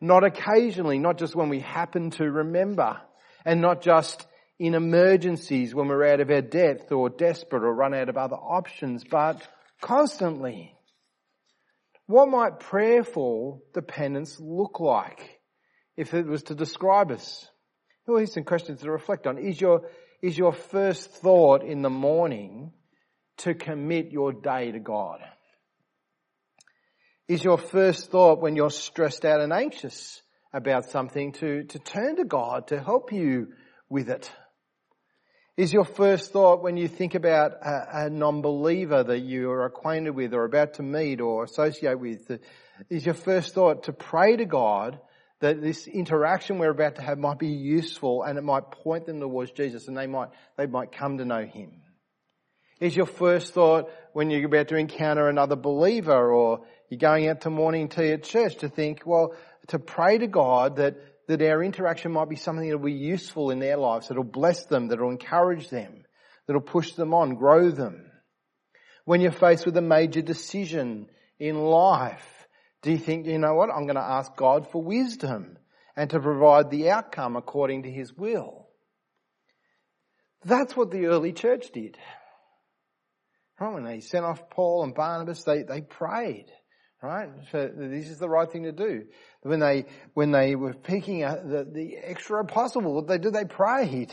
Not 0.00 0.24
occasionally, 0.24 0.98
not 0.98 1.18
just 1.18 1.36
when 1.36 1.50
we 1.50 1.60
happen 1.60 2.10
to 2.12 2.24
remember, 2.24 2.98
and 3.44 3.60
not 3.60 3.82
just 3.82 4.26
in 4.58 4.74
emergencies 4.74 5.74
when 5.74 5.88
we're 5.88 6.06
out 6.06 6.20
of 6.20 6.30
our 6.30 6.40
depth 6.40 6.90
or 6.90 7.10
desperate 7.10 7.64
or 7.64 7.74
run 7.74 7.92
out 7.92 8.08
of 8.08 8.16
other 8.16 8.36
options, 8.36 9.04
but 9.04 9.46
constantly. 9.82 10.74
What 12.06 12.30
might 12.30 12.60
prayerful 12.60 13.62
dependence 13.74 14.40
look 14.40 14.80
like 14.80 15.39
if 15.96 16.14
it 16.14 16.26
was 16.26 16.44
to 16.44 16.54
describe 16.54 17.10
us? 17.10 17.48
Well, 18.06 18.18
here's 18.18 18.34
some 18.34 18.44
questions 18.44 18.80
to 18.80 18.90
reflect 18.90 19.26
on. 19.26 19.38
Is 19.38 19.60
your, 19.60 19.82
is 20.22 20.36
your 20.36 20.52
first 20.52 21.10
thought 21.10 21.62
in 21.62 21.82
the 21.82 21.90
morning 21.90 22.72
to 23.38 23.54
commit 23.54 24.10
your 24.10 24.32
day 24.32 24.72
to 24.72 24.80
God? 24.80 25.20
Is 27.28 27.44
your 27.44 27.58
first 27.58 28.10
thought 28.10 28.40
when 28.40 28.56
you're 28.56 28.70
stressed 28.70 29.24
out 29.24 29.40
and 29.40 29.52
anxious 29.52 30.20
about 30.52 30.90
something 30.90 31.32
to, 31.34 31.62
to 31.62 31.78
turn 31.78 32.16
to 32.16 32.24
God 32.24 32.68
to 32.68 32.82
help 32.82 33.12
you 33.12 33.52
with 33.88 34.08
it? 34.08 34.30
Is 35.56 35.72
your 35.72 35.84
first 35.84 36.32
thought 36.32 36.62
when 36.62 36.76
you 36.76 36.88
think 36.88 37.14
about 37.14 37.52
a, 37.52 38.06
a 38.06 38.10
non-believer 38.10 39.04
that 39.04 39.20
you 39.20 39.50
are 39.50 39.66
acquainted 39.66 40.10
with 40.10 40.32
or 40.32 40.44
about 40.44 40.74
to 40.74 40.82
meet 40.82 41.20
or 41.20 41.44
associate 41.44 42.00
with, 42.00 42.30
is 42.88 43.04
your 43.04 43.14
first 43.14 43.54
thought 43.54 43.84
to 43.84 43.92
pray 43.92 44.36
to 44.36 44.46
God 44.46 44.98
that 45.40 45.60
this 45.60 45.86
interaction 45.86 46.58
we're 46.58 46.70
about 46.70 46.96
to 46.96 47.02
have 47.02 47.18
might 47.18 47.38
be 47.38 47.48
useful 47.48 48.22
and 48.22 48.38
it 48.38 48.42
might 48.42 48.70
point 48.70 49.06
them 49.06 49.20
towards 49.20 49.50
Jesus 49.52 49.88
and 49.88 49.96
they 49.96 50.06
might, 50.06 50.28
they 50.56 50.66
might 50.66 50.92
come 50.92 51.18
to 51.18 51.24
know 51.24 51.44
Him? 51.44 51.82
Is 52.80 52.96
your 52.96 53.06
first 53.06 53.52
thought 53.52 53.90
when 54.12 54.30
you're 54.30 54.46
about 54.46 54.68
to 54.68 54.76
encounter 54.76 55.28
another 55.28 55.56
believer 55.56 56.32
or 56.32 56.60
you're 56.88 56.98
going 56.98 57.28
out 57.28 57.42
to 57.42 57.50
morning 57.50 57.88
tea 57.88 58.12
at 58.12 58.22
church 58.22 58.56
to 58.58 58.68
think, 58.68 59.02
well, 59.04 59.34
to 59.68 59.78
pray 59.78 60.18
to 60.18 60.26
God 60.26 60.76
that 60.76 60.96
that 61.30 61.42
our 61.42 61.62
interaction 61.62 62.10
might 62.10 62.28
be 62.28 62.34
something 62.34 62.68
that 62.68 62.76
will 62.76 62.86
be 62.86 62.92
useful 62.92 63.52
in 63.52 63.60
their 63.60 63.76
lives, 63.76 64.08
that'll 64.08 64.24
bless 64.24 64.64
them, 64.64 64.88
that'll 64.88 65.10
encourage 65.10 65.68
them, 65.68 66.04
that'll 66.46 66.60
push 66.60 66.94
them 66.94 67.14
on, 67.14 67.36
grow 67.36 67.70
them. 67.70 68.10
When 69.04 69.20
you're 69.20 69.30
faced 69.30 69.64
with 69.64 69.76
a 69.76 69.80
major 69.80 70.22
decision 70.22 71.08
in 71.38 71.56
life, 71.56 72.39
do 72.82 72.90
you 72.90 72.98
think, 72.98 73.26
you 73.26 73.38
know 73.38 73.54
what, 73.54 73.70
I'm 73.70 73.84
going 73.84 73.96
to 73.96 74.02
ask 74.02 74.34
God 74.36 74.70
for 74.70 74.82
wisdom 74.82 75.58
and 75.96 76.08
to 76.10 76.20
provide 76.20 76.70
the 76.70 76.90
outcome 76.90 77.36
according 77.36 77.82
to 77.82 77.90
His 77.90 78.12
will? 78.12 78.68
That's 80.44 80.74
what 80.74 80.90
the 80.90 81.06
early 81.06 81.32
church 81.32 81.70
did. 81.72 81.98
Right, 83.60 83.74
when 83.74 83.84
they 83.84 84.00
sent 84.00 84.24
off 84.24 84.48
Paul 84.48 84.84
and 84.84 84.94
Barnabas, 84.94 85.44
they, 85.44 85.62
they 85.62 85.82
prayed. 85.82 86.46
Right? 87.02 87.28
So 87.52 87.70
this 87.74 88.08
is 88.08 88.18
the 88.18 88.28
right 88.28 88.50
thing 88.50 88.64
to 88.64 88.72
do. 88.72 89.04
When 89.42 89.60
they, 89.60 89.86
when 90.14 90.32
they 90.32 90.54
were 90.54 90.74
picking 90.74 91.20
the, 91.20 91.66
the 91.70 91.96
extra 92.02 92.42
apostle, 92.42 92.82
what 92.82 93.08
they 93.08 93.18
did, 93.18 93.32
they 93.32 93.44
prayed. 93.44 94.12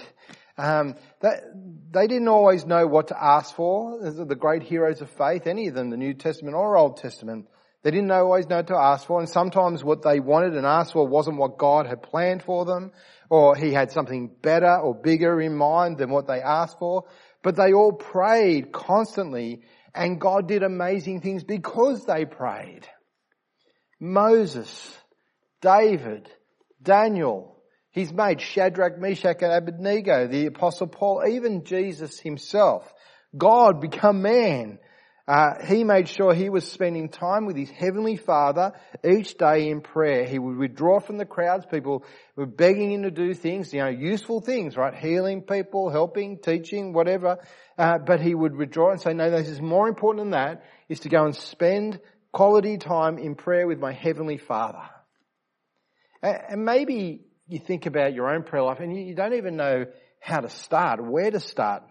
Um, 0.58 0.96
that, 1.22 1.44
they 1.92 2.08
didn't 2.08 2.30
always 2.30 2.66
know 2.66 2.88
what 2.88 3.10
to 3.10 3.22
ask 3.22 3.56
for. 3.56 4.00
The 4.02 4.36
great 4.36 4.64
heroes 4.64 5.02
of 5.02 5.10
faith, 5.12 5.48
any 5.48 5.68
of 5.68 5.76
them, 5.76 5.90
the 5.90 5.98
New 5.98 6.14
Testament 6.14 6.56
or 6.56 6.78
Old 6.78 6.98
Testament, 6.98 7.48
they 7.88 7.92
didn't 7.92 8.12
always 8.12 8.50
know 8.50 8.58
what 8.58 8.68
to 8.68 8.76
ask 8.76 9.08
for. 9.08 9.22
And 9.22 9.30
sometimes 9.30 9.82
what 9.82 10.02
they 10.02 10.20
wanted 10.20 10.58
and 10.58 10.66
asked 10.66 10.92
for 10.92 11.08
wasn't 11.08 11.38
what 11.38 11.58
God 11.58 11.88
had 11.88 12.04
planned 12.04 12.44
for 12.44 12.66
them, 12.66 12.92
or 13.30 13.56
He 13.56 13.72
had 13.72 13.92
something 13.92 14.30
better 14.42 14.76
or 14.76 14.94
bigger 14.94 15.40
in 15.40 15.56
mind 15.56 15.98
than 15.98 16.10
what 16.10 16.28
they 16.28 16.42
asked 16.42 16.80
for. 16.80 17.06
But 17.44 17.56
they 17.56 17.72
all 17.72 17.94
prayed 17.94 18.74
constantly 18.74 19.62
and 19.96 20.20
God 20.20 20.50
did 20.50 20.64
amazing 20.64 21.22
things 21.22 21.46
because 21.46 22.06
they 22.06 22.26
prayed. 22.26 22.86
Moses, 24.02 24.98
David, 25.62 26.30
Daniel, 26.84 27.56
he's 27.92 28.12
made 28.12 28.42
Shadrach, 28.42 29.00
Meshach 29.00 29.42
and 29.42 29.54
Abednego, 29.54 30.28
the 30.28 30.48
apostle 30.48 30.88
Paul, 30.88 31.24
even 31.26 31.64
Jesus 31.64 32.20
himself. 32.20 32.94
God 33.38 33.80
become 33.80 34.22
man. 34.22 34.80
Uh, 35.28 35.66
he 35.66 35.84
made 35.84 36.08
sure 36.08 36.34
he 36.34 36.50
was 36.50 36.66
spending 36.72 37.10
time 37.10 37.46
with 37.46 37.58
his 37.58 37.70
heavenly 37.70 38.16
father 38.16 38.72
each 39.04 39.38
day 39.38 39.70
in 39.70 39.82
prayer. 39.82 40.26
He 40.26 40.40
would 40.40 40.56
withdraw 40.56 41.02
from 41.02 41.18
the 41.18 41.26
crowds. 41.26 41.66
People 41.66 42.06
were 42.38 42.46
begging 42.46 42.94
him 42.94 43.04
to 43.04 43.12
do 43.12 43.34
things, 43.34 43.74
you 43.74 43.82
know, 43.82 43.90
useful 43.90 44.40
things, 44.40 44.78
right? 44.78 44.96
Healing 44.96 45.42
people, 45.42 45.90
helping, 45.90 46.40
teaching, 46.40 46.94
whatever. 46.94 47.40
Uh, 47.78 47.98
but 47.98 48.22
he 48.22 48.34
would 48.34 48.56
withdraw 48.56 48.92
and 48.92 49.02
say, 49.02 49.14
no, 49.14 49.30
this 49.30 49.50
is 49.50 49.60
more 49.60 49.90
important 49.90 50.24
than 50.26 50.32
that, 50.32 50.64
is 50.88 51.02
to 51.02 51.10
go 51.10 51.26
and 51.26 51.36
spend 51.36 52.00
quality 52.32 52.78
time 52.78 53.18
in 53.18 53.36
prayer 53.36 53.68
with 53.68 53.80
my 53.80 53.92
heavenly 53.92 54.38
father. 54.38 54.84
And 56.24 56.64
maybe 56.64 57.26
you 57.48 57.60
think 57.60 57.86
about 57.86 58.14
your 58.14 58.34
own 58.34 58.44
prayer 58.44 58.64
life 58.64 58.80
and 58.80 58.96
you 58.96 59.14
don't 59.14 59.34
even 59.34 59.58
know 59.58 59.86
how 60.22 60.40
to 60.40 60.50
start, 60.50 61.04
where 61.04 61.32
to 61.32 61.40
start. 61.40 61.84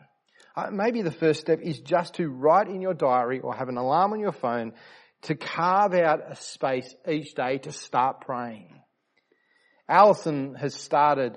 Uh, 0.56 0.70
maybe 0.72 1.02
the 1.02 1.10
first 1.10 1.40
step 1.40 1.60
is 1.62 1.80
just 1.80 2.14
to 2.14 2.28
write 2.28 2.68
in 2.68 2.80
your 2.80 2.94
diary 2.94 3.40
or 3.40 3.54
have 3.54 3.68
an 3.68 3.76
alarm 3.76 4.14
on 4.14 4.20
your 4.20 4.32
phone 4.32 4.72
to 5.20 5.34
carve 5.34 5.92
out 5.92 6.20
a 6.30 6.34
space 6.36 6.94
each 7.06 7.34
day 7.34 7.58
to 7.58 7.70
start 7.70 8.22
praying. 8.22 8.80
Alison 9.86 10.54
has 10.54 10.74
started 10.74 11.36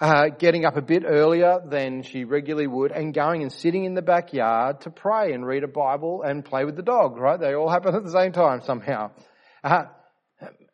uh, 0.00 0.30
getting 0.30 0.64
up 0.64 0.76
a 0.76 0.82
bit 0.82 1.04
earlier 1.06 1.60
than 1.64 2.02
she 2.02 2.24
regularly 2.24 2.66
would 2.66 2.90
and 2.90 3.14
going 3.14 3.42
and 3.42 3.52
sitting 3.52 3.84
in 3.84 3.94
the 3.94 4.02
backyard 4.02 4.80
to 4.80 4.90
pray 4.90 5.32
and 5.32 5.46
read 5.46 5.62
a 5.62 5.68
Bible 5.68 6.22
and 6.22 6.44
play 6.44 6.64
with 6.64 6.74
the 6.74 6.82
dog, 6.82 7.16
right? 7.18 7.38
They 7.38 7.54
all 7.54 7.70
happen 7.70 7.94
at 7.94 8.02
the 8.02 8.10
same 8.10 8.32
time 8.32 8.62
somehow. 8.62 9.12
Uh, 9.62 9.84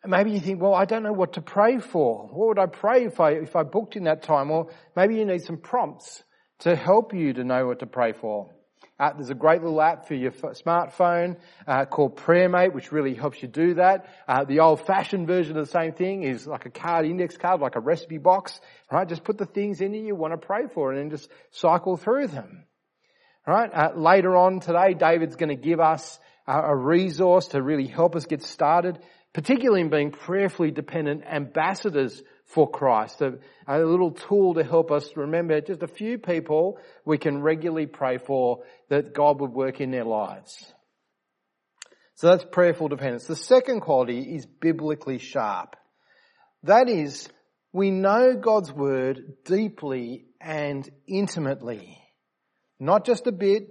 maybe 0.07 0.31
you 0.31 0.41
think, 0.41 0.63
well, 0.63 0.75
I 0.75 0.87
don't 0.87 1.03
know 1.03 1.13
what 1.13 1.35
to 1.35 1.43
pray 1.43 1.79
for. 1.79 2.29
What 2.29 2.49
would 2.49 2.59
I 2.59 2.67
pray 2.67 3.05
if 3.05 3.21
I, 3.21 3.33
if 3.33 3.55
I 3.55 3.65
booked 3.65 3.97
in 3.97 4.05
that 4.05 4.23
time? 4.23 4.51
Or 4.51 4.69
maybe 4.95 5.17
you 5.17 5.27
need 5.27 5.43
some 5.43 5.59
prompts 5.59 6.23
to 6.61 6.75
help 6.75 7.15
you 7.15 7.33
to 7.35 7.45
know 7.45 7.67
what 7.67 7.81
to 7.81 7.87
pray 7.87 8.13
for. 8.13 8.51
Uh, 8.99 9.13
there's 9.13 9.29
a 9.29 9.35
great 9.35 9.63
little 9.63 9.81
app 9.83 10.09
for 10.09 10.15
your 10.15 10.33
f- 10.33 10.57
smartphone 10.65 11.37
uh, 11.67 11.85
called 11.85 12.17
PrayerMate, 12.17 12.73
which 12.73 12.93
really 12.93 13.15
helps 13.15 13.43
you 13.43 13.49
do 13.49 13.75
that. 13.75 14.07
Uh, 14.27 14.45
the 14.45 14.61
old-fashioned 14.61 15.27
version 15.27 15.57
of 15.57 15.67
the 15.67 15.71
same 15.71 15.93
thing 15.93 16.23
is 16.23 16.47
like 16.47 16.65
a 16.65 16.71
card, 16.71 17.05
index 17.05 17.37
card, 17.37 17.61
like 17.61 17.77
a 17.77 17.81
recipe 17.81 18.17
box. 18.17 18.59
Right? 18.91 19.07
Just 19.07 19.23
put 19.23 19.37
the 19.37 19.45
things 19.45 19.83
in 19.83 19.93
you 19.93 20.15
want 20.15 20.33
to 20.33 20.39
pray 20.39 20.63
for, 20.73 20.93
and 20.93 20.99
then 20.99 21.11
just 21.11 21.31
cycle 21.51 21.99
through 21.99 22.29
them. 22.29 22.65
Right? 23.47 23.71
Uh, 23.73 23.93
later 23.95 24.35
on 24.35 24.61
today, 24.61 24.95
David's 24.95 25.37
going 25.37 25.51
to 25.51 25.63
give 25.63 25.79
us 25.79 26.19
a 26.49 26.75
resource 26.75 27.49
to 27.49 27.61
really 27.61 27.89
help 27.89 28.15
us 28.15 28.25
get 28.25 28.43
started, 28.43 28.99
particularly 29.35 29.81
in 29.81 29.91
being 29.91 30.13
prayerfully 30.13 30.71
dependent 30.71 31.25
ambassadors 31.25 32.23
for 32.47 32.71
Christ. 32.71 33.21
A, 33.21 33.39
a, 33.67 33.79
little 33.81 34.13
tool 34.13 34.55
to 34.55 34.65
help 34.65 34.91
us 34.91 35.11
remember 35.17 35.61
just 35.61 35.83
a 35.83 35.89
few 35.89 36.19
people 36.19 36.79
we 37.05 37.19
can 37.19 37.43
regularly 37.43 37.87
pray 37.87 38.19
for 38.19 38.63
that 38.89 39.13
God 39.13 39.41
would 39.41 39.53
work 39.53 39.81
in 39.81 39.91
their 39.91 40.05
lives. 40.05 40.73
So 42.15 42.29
that's 42.29 42.45
prayerful 42.45 42.89
dependence. 42.89 43.27
The 43.27 43.37
second 43.37 43.81
quality 43.81 44.21
is 44.21 44.47
biblically 44.47 45.19
sharp. 45.19 45.77
That 46.63 46.89
is, 46.89 47.29
we 47.73 47.91
know 47.91 48.37
God's 48.37 48.73
word 48.73 49.35
deeply 49.45 50.25
and 50.41 50.89
intimately. 51.07 51.99
Not 52.81 53.05
just 53.05 53.27
a 53.27 53.33
bit. 53.33 53.69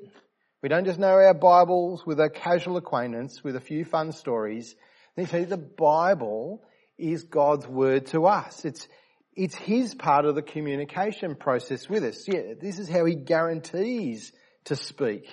We 0.62 0.70
don't 0.70 0.86
just 0.86 1.00
know 1.00 1.08
our 1.08 1.34
Bibles 1.34 2.05
with 2.05 2.20
a 2.20 2.29
casual 2.29 2.77
acquaintance 2.77 3.44
with 3.44 3.55
a 3.55 3.62
few 3.62 3.84
fun 3.86 4.12
stories. 4.12 4.75
You 5.17 5.25
see, 5.25 5.46
the 5.46 5.58
Bible 5.58 6.62
is 6.98 7.24
God's 7.24 7.68
word 7.68 8.08
to 8.08 8.25
us. 8.25 8.66
It's, 8.66 8.88
it's 9.36 9.56
His 9.56 9.96
part 9.96 10.25
of 10.25 10.36
the 10.36 10.42
communication 10.42 11.36
process 11.36 11.90
with 11.90 12.04
us. 12.04 12.28
Yeah, 12.28 12.54
this 12.60 12.80
is 12.80 12.90
how 12.90 13.06
He 13.06 13.16
guarantees 13.16 14.32
to 14.66 14.75
speak. 14.75 15.28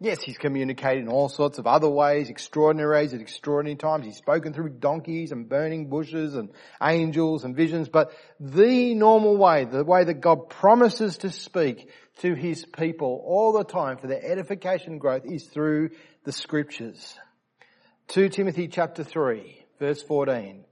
Yes, 0.00 0.22
He's 0.22 0.38
communicated 0.38 1.02
in 1.02 1.08
all 1.08 1.28
sorts 1.28 1.58
of 1.58 1.66
other 1.66 1.88
ways, 1.88 2.30
extraordinary 2.30 2.98
ways 2.98 3.14
at 3.14 3.20
extraordinary 3.20 3.76
times. 3.76 4.06
He's 4.06 4.16
spoken 4.16 4.52
through 4.52 4.78
donkeys 4.78 5.32
and 5.32 5.48
burning 5.48 5.88
bushes 5.88 6.36
and 6.36 6.50
angels 6.80 7.44
and 7.44 7.56
visions, 7.56 7.88
but 7.88 8.12
the 8.38 8.94
normal 8.94 9.36
way, 9.36 9.64
the 9.64 9.84
way 9.84 10.04
that 10.04 10.20
God 10.20 10.48
promises 10.48 11.18
to 11.18 11.30
speak 11.30 11.90
to 12.18 12.34
His 12.34 12.64
people 12.64 13.22
all 13.26 13.52
the 13.52 13.64
time 13.64 13.98
for 13.98 14.06
their 14.06 14.24
edification 14.24 14.92
and 14.92 15.00
growth 15.00 15.24
is 15.24 15.44
through 15.48 15.90
the 16.24 16.32
scriptures. 16.32 17.18
2 18.08 18.28
Timothy 18.28 18.68
chapter 18.68 19.02
3 19.02 19.64
verse 19.78 20.02
14. 20.02 20.64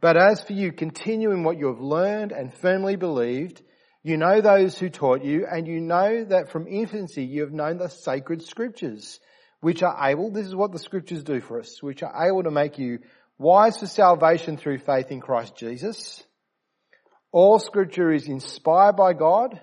But 0.00 0.16
as 0.16 0.42
for 0.42 0.52
you, 0.52 0.72
continue 0.72 1.30
in 1.30 1.42
what 1.42 1.58
you 1.58 1.66
have 1.68 1.80
learned 1.80 2.32
and 2.32 2.52
firmly 2.52 2.96
believed. 2.96 3.62
You 4.02 4.16
know 4.16 4.40
those 4.40 4.78
who 4.78 4.88
taught 4.88 5.24
you, 5.24 5.46
and 5.50 5.66
you 5.66 5.80
know 5.80 6.24
that 6.24 6.50
from 6.50 6.68
infancy 6.68 7.24
you 7.24 7.40
have 7.42 7.52
known 7.52 7.78
the 7.78 7.88
sacred 7.88 8.42
scriptures, 8.42 9.18
which 9.60 9.82
are 9.82 10.08
able, 10.08 10.30
this 10.30 10.46
is 10.46 10.54
what 10.54 10.70
the 10.70 10.78
scriptures 10.78 11.24
do 11.24 11.40
for 11.40 11.58
us, 11.58 11.82
which 11.82 12.02
are 12.02 12.26
able 12.26 12.44
to 12.44 12.50
make 12.50 12.78
you 12.78 13.00
wise 13.38 13.78
for 13.80 13.86
salvation 13.86 14.56
through 14.56 14.78
faith 14.78 15.10
in 15.10 15.20
Christ 15.20 15.56
Jesus. 15.56 16.22
All 17.32 17.58
scripture 17.58 18.12
is 18.12 18.28
inspired 18.28 18.96
by 18.96 19.12
God, 19.12 19.60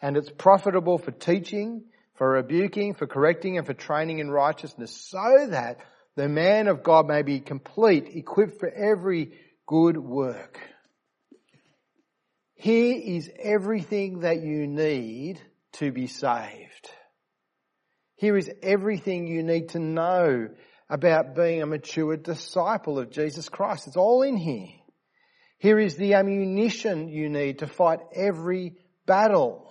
and 0.00 0.16
it's 0.16 0.30
profitable 0.30 0.98
for 0.98 1.10
teaching, 1.10 1.84
for 2.14 2.30
rebuking, 2.30 2.94
for 2.94 3.06
correcting, 3.06 3.58
and 3.58 3.66
for 3.66 3.74
training 3.74 4.20
in 4.20 4.30
righteousness, 4.30 4.96
so 5.10 5.48
that 5.50 5.78
the 6.14 6.28
man 6.28 6.66
of 6.66 6.82
God 6.82 7.06
may 7.06 7.22
be 7.22 7.40
complete, 7.40 8.08
equipped 8.14 8.58
for 8.58 8.70
every 8.70 9.32
good 9.66 9.96
work. 9.96 10.58
Here 12.54 12.96
is 12.96 13.30
everything 13.38 14.20
that 14.20 14.40
you 14.40 14.66
need 14.66 15.40
to 15.74 15.92
be 15.92 16.06
saved. 16.06 16.90
Here 18.16 18.36
is 18.36 18.50
everything 18.62 19.26
you 19.26 19.42
need 19.42 19.70
to 19.70 19.78
know 19.78 20.48
about 20.88 21.34
being 21.34 21.62
a 21.62 21.66
mature 21.66 22.16
disciple 22.16 22.98
of 22.98 23.10
Jesus 23.10 23.48
Christ. 23.48 23.88
It's 23.88 23.96
all 23.96 24.22
in 24.22 24.36
here. 24.36 24.68
Here 25.58 25.78
is 25.78 25.96
the 25.96 26.14
ammunition 26.14 27.08
you 27.08 27.28
need 27.28 27.58
to 27.58 27.66
fight 27.66 28.00
every 28.14 28.76
battle. 29.04 29.70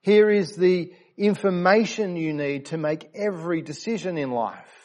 Here 0.00 0.30
is 0.30 0.56
the 0.56 0.92
information 1.16 2.16
you 2.16 2.32
need 2.32 2.66
to 2.66 2.76
make 2.76 3.10
every 3.14 3.62
decision 3.62 4.18
in 4.18 4.30
life. 4.30 4.81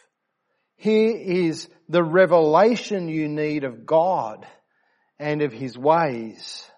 Here 0.78 1.16
is 1.16 1.68
the 1.90 2.04
revelation 2.04 3.10
you 3.10 3.28
need 3.28 3.64
of 3.64 3.86
God 3.86 4.46
and 5.20 5.42
of 5.42 5.52
His 5.52 5.78
ways. 5.78 6.70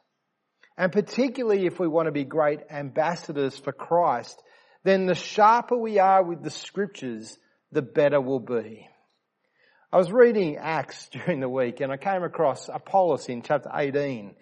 And 0.77 0.91
particularly 0.91 1.65
if 1.65 1.79
we 1.79 1.89
want 1.89 2.05
to 2.05 2.13
be 2.13 2.23
great 2.23 2.62
ambassadors 2.71 3.57
for 3.57 3.73
Christ, 3.73 4.41
then 4.85 5.05
the 5.05 5.15
sharper 5.15 5.77
we 5.77 5.99
are 5.99 6.23
with 6.23 6.41
the 6.41 6.49
scriptures, 6.49 7.38
the 7.73 7.81
better 7.81 8.21
we'll 8.21 8.39
be. 8.39 8.88
I 9.91 9.97
was 9.97 10.12
reading 10.12 10.57
Acts 10.57 11.09
during 11.12 11.41
the 11.41 11.49
week 11.49 11.81
and 11.81 11.91
I 11.91 11.97
came 11.97 12.23
across 12.23 12.69
Apollos 12.69 13.27
in 13.27 13.41
chapter 13.41 13.69
18. 13.73 14.35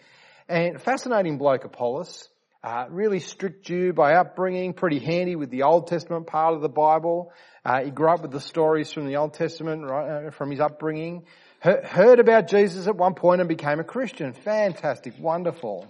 And 0.47 0.79
fascinating 0.79 1.39
bloke 1.39 1.65
Apollos, 1.65 2.29
uh, 2.63 2.85
really 2.89 3.19
strict 3.19 3.65
Jew 3.65 3.93
by 3.93 4.13
upbringing, 4.13 4.73
pretty 4.73 4.99
handy 4.99 5.35
with 5.35 5.49
the 5.49 5.63
Old 5.63 5.87
Testament 5.87 6.27
part 6.27 6.53
of 6.53 6.61
the 6.61 6.69
Bible. 6.69 7.31
Uh, 7.67 7.83
he 7.83 7.91
grew 7.91 8.07
up 8.07 8.21
with 8.21 8.31
the 8.31 8.39
stories 8.39 8.93
from 8.93 9.07
the 9.07 9.17
Old 9.17 9.33
Testament, 9.33 9.83
right, 9.83 10.27
uh, 10.27 10.31
from 10.31 10.51
his 10.51 10.61
upbringing. 10.61 11.25
He- 11.61 11.69
heard 11.83 12.21
about 12.21 12.47
Jesus 12.47 12.87
at 12.87 12.95
one 12.95 13.13
point 13.13 13.41
and 13.41 13.49
became 13.49 13.81
a 13.81 13.83
Christian. 13.83 14.31
Fantastic, 14.31 15.15
wonderful. 15.19 15.85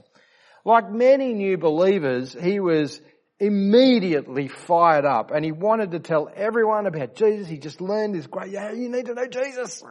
Like 0.66 0.90
many 0.90 1.36
new 1.36 1.56
believers, 1.60 2.34
he 2.34 2.60
was 2.60 3.00
immediately 3.40 4.48
fired 4.48 5.06
up 5.06 5.30
and 5.30 5.46
he 5.46 5.52
wanted 5.52 5.92
to 5.92 6.00
tell 6.00 6.32
everyone 6.36 6.88
about 6.88 7.14
Jesus. 7.14 7.48
He 7.48 7.60
just 7.60 7.80
learned 7.80 8.16
this 8.16 8.26
great, 8.26 8.50
yeah, 8.50 8.72
you 8.72 8.90
need 8.90 9.06
to 9.06 9.14
know 9.14 9.28
Jesus. 9.28 9.84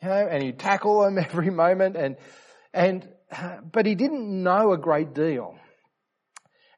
You 0.00 0.08
know, 0.08 0.28
and 0.30 0.40
he'd 0.40 0.60
tackle 0.60 1.02
them 1.02 1.18
every 1.30 1.50
moment 1.50 1.96
and, 1.96 2.16
and, 2.72 3.08
but 3.72 3.86
he 3.86 3.96
didn't 3.96 4.44
know 4.44 4.70
a 4.72 4.78
great 4.78 5.14
deal. 5.14 5.58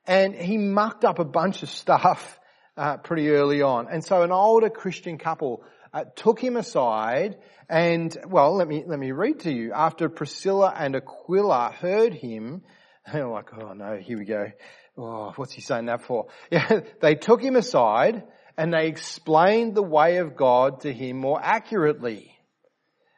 And 0.07 0.35
he 0.35 0.57
mucked 0.57 1.05
up 1.05 1.19
a 1.19 1.27
bunch 1.27 1.63
of 1.63 1.69
stuff 1.69 2.39
uh, 2.79 2.97
pretty 2.99 3.29
early 3.31 3.61
on. 3.61 3.89
And 3.91 4.05
so 4.05 4.23
an 4.23 4.33
older 4.33 4.71
Christian 4.71 5.19
couple 5.19 5.65
uh, 5.93 6.05
took 6.15 6.41
him 6.41 6.57
aside 6.57 7.39
and, 7.69 8.17
well, 8.27 8.55
let 8.55 8.69
me, 8.69 8.85
let 8.87 8.99
me 8.99 9.11
read 9.11 9.41
to 9.41 9.53
you. 9.53 9.73
After 9.73 10.09
Priscilla 10.09 10.73
and 10.75 10.97
Aquila 10.97 11.73
heard 11.73 12.15
him, 12.15 12.63
they're 13.13 13.27
like, 13.27 13.51
oh 13.59 13.73
no, 13.73 13.97
here 13.97 14.19
we 14.19 14.25
go. 14.25 14.51
Oh, 14.97 15.33
what's 15.37 15.53
he 15.53 15.61
saying 15.61 15.87
that 15.87 16.03
for? 16.03 16.27
Yeah, 16.51 16.81
they 17.01 17.15
took 17.15 17.43
him 17.43 17.57
aside 17.57 18.25
and 18.57 18.73
they 18.73 18.87
explained 18.87 19.75
the 19.75 19.83
way 19.83 20.19
of 20.19 20.37
God 20.37 20.81
to 20.81 20.93
him 20.93 21.19
more 21.19 21.41
accurately. 21.43 22.33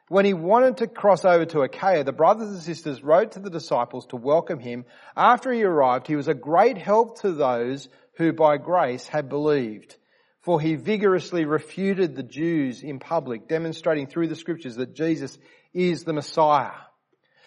When 0.07 0.25
he 0.25 0.33
wanted 0.33 0.77
to 0.77 0.87
cross 0.87 1.23
over 1.23 1.45
to 1.45 1.61
Achaia, 1.61 2.03
the 2.03 2.11
brothers 2.11 2.49
and 2.49 2.61
sisters 2.61 3.01
wrote 3.01 3.31
to 3.31 3.39
the 3.39 3.49
disciples 3.49 4.07
to 4.07 4.17
welcome 4.17 4.59
him. 4.59 4.83
After 5.15 5.53
he 5.53 5.63
arrived, 5.63 6.05
he 6.07 6.17
was 6.17 6.27
a 6.27 6.33
great 6.33 6.77
help 6.77 7.21
to 7.21 7.31
those 7.31 7.87
who 8.21 8.33
by 8.33 8.57
grace 8.57 9.07
had 9.07 9.29
believed. 9.29 9.97
For 10.41 10.59
he 10.59 10.75
vigorously 10.75 11.45
refuted 11.45 12.15
the 12.15 12.23
Jews 12.23 12.81
in 12.83 12.99
public, 12.99 13.47
demonstrating 13.47 14.07
through 14.07 14.27
the 14.27 14.35
scriptures 14.35 14.75
that 14.75 14.95
Jesus 14.95 15.37
is 15.73 16.03
the 16.03 16.13
Messiah. 16.13 16.71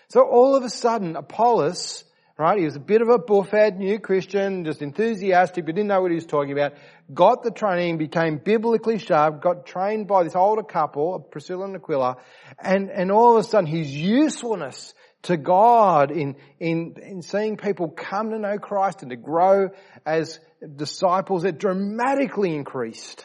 So 0.08 0.22
all 0.22 0.54
of 0.54 0.62
a 0.62 0.70
sudden, 0.70 1.16
Apollos 1.16 2.04
Right? 2.36 2.58
He 2.58 2.64
was 2.64 2.74
a 2.74 2.80
bit 2.80 3.00
of 3.00 3.08
a 3.08 3.18
buffhead, 3.18 3.76
new 3.76 4.00
Christian, 4.00 4.64
just 4.64 4.82
enthusiastic, 4.82 5.64
but 5.64 5.76
didn't 5.76 5.86
know 5.86 6.02
what 6.02 6.10
he 6.10 6.16
was 6.16 6.26
talking 6.26 6.50
about. 6.50 6.72
Got 7.12 7.44
the 7.44 7.52
training, 7.52 7.96
became 7.96 8.38
biblically 8.38 8.98
sharp, 8.98 9.40
got 9.40 9.66
trained 9.66 10.08
by 10.08 10.24
this 10.24 10.34
older 10.34 10.64
couple, 10.64 11.20
Priscilla 11.20 11.66
and 11.66 11.76
Aquila, 11.76 12.16
and, 12.58 12.90
and 12.90 13.12
all 13.12 13.36
of 13.36 13.44
a 13.44 13.48
sudden 13.48 13.66
his 13.66 13.88
usefulness 13.94 14.94
to 15.24 15.36
God 15.36 16.10
in, 16.10 16.36
in, 16.58 16.94
in 17.02 17.22
seeing 17.22 17.56
people 17.56 17.88
come 17.88 18.30
to 18.30 18.38
know 18.38 18.58
Christ 18.58 19.02
and 19.02 19.10
to 19.10 19.16
grow 19.16 19.70
as 20.06 20.38
disciples, 20.76 21.44
it 21.44 21.58
dramatically 21.58 22.54
increased. 22.54 23.24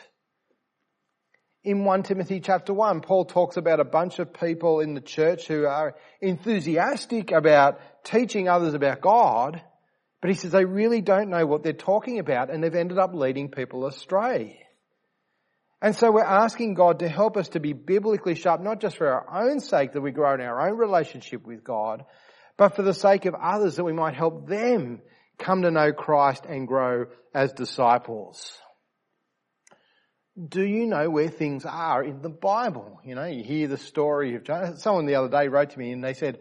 In 1.64 1.84
1 1.84 2.04
Timothy 2.04 2.40
chapter 2.40 2.74
1, 2.74 3.02
Paul 3.02 3.26
talks 3.26 3.58
about 3.58 3.82
a 3.82 3.86
bunch 3.86 4.20
of 4.20 4.34
people 4.34 4.80
in 4.80 4.94
the 4.94 5.02
church 5.02 5.48
who 5.48 5.66
are 5.66 5.96
enthusiastic 6.22 7.32
about 7.32 7.80
teaching 8.06 8.48
others 8.48 8.74
about 8.74 9.02
God, 9.02 9.62
but 10.22 10.30
he 10.30 10.36
says 10.36 10.52
they 10.52 10.66
really 10.66 11.02
don't 11.02 11.30
know 11.30 11.46
what 11.46 11.64
they're 11.64 11.74
talking 11.74 12.20
about 12.20 12.50
and 12.50 12.64
they've 12.64 12.74
ended 12.74 12.98
up 12.98 13.14
leading 13.14 13.50
people 13.50 13.86
astray. 13.86 14.66
And 15.82 15.96
so 15.96 16.12
we're 16.12 16.24
asking 16.24 16.74
God 16.74 17.00
to 17.00 17.08
help 17.08 17.38
us 17.38 17.50
to 17.50 17.60
be 17.60 17.74
biblically 17.74 18.36
sharp, 18.36 18.62
not 18.62 18.82
just 18.82 18.98
for 18.98 19.08
our 19.08 19.50
own 19.50 19.60
sake 19.62 19.94
that 19.94 20.02
we 20.02 20.12
grow 20.12 20.34
in 20.34 20.42
our 20.42 20.70
own 20.70 20.78
relationship 20.78 21.46
with 21.46 21.64
God, 21.64 22.04
but 22.58 22.76
for 22.76 22.82
the 22.82 22.94
sake 22.94 23.26
of 23.26 23.34
others 23.34 23.78
that 23.78 23.86
we 23.86 23.94
might 23.94 24.16
help 24.16 24.48
them 24.48 25.02
come 25.38 25.62
to 25.62 25.72
know 25.72 25.94
Christ 25.94 26.46
and 26.46 26.68
grow 26.68 27.06
as 27.34 27.54
disciples. 27.54 28.52
Do 30.38 30.64
you 30.64 30.86
know 30.86 31.10
where 31.10 31.30
things 31.30 31.66
are 31.66 32.04
in 32.04 32.22
the 32.22 32.30
Bible? 32.30 33.00
You 33.06 33.16
know, 33.16 33.26
you 33.26 33.44
hear 33.44 33.68
the 33.68 33.78
story 33.78 34.36
of 34.36 34.44
Jonah. 34.44 34.78
Someone 34.78 35.06
the 35.06 35.16
other 35.16 35.30
day 35.30 35.48
wrote 35.48 35.72
to 35.72 35.80
me 35.80 35.92
and 35.92 36.04
they 36.04 36.14
said, 36.14 36.40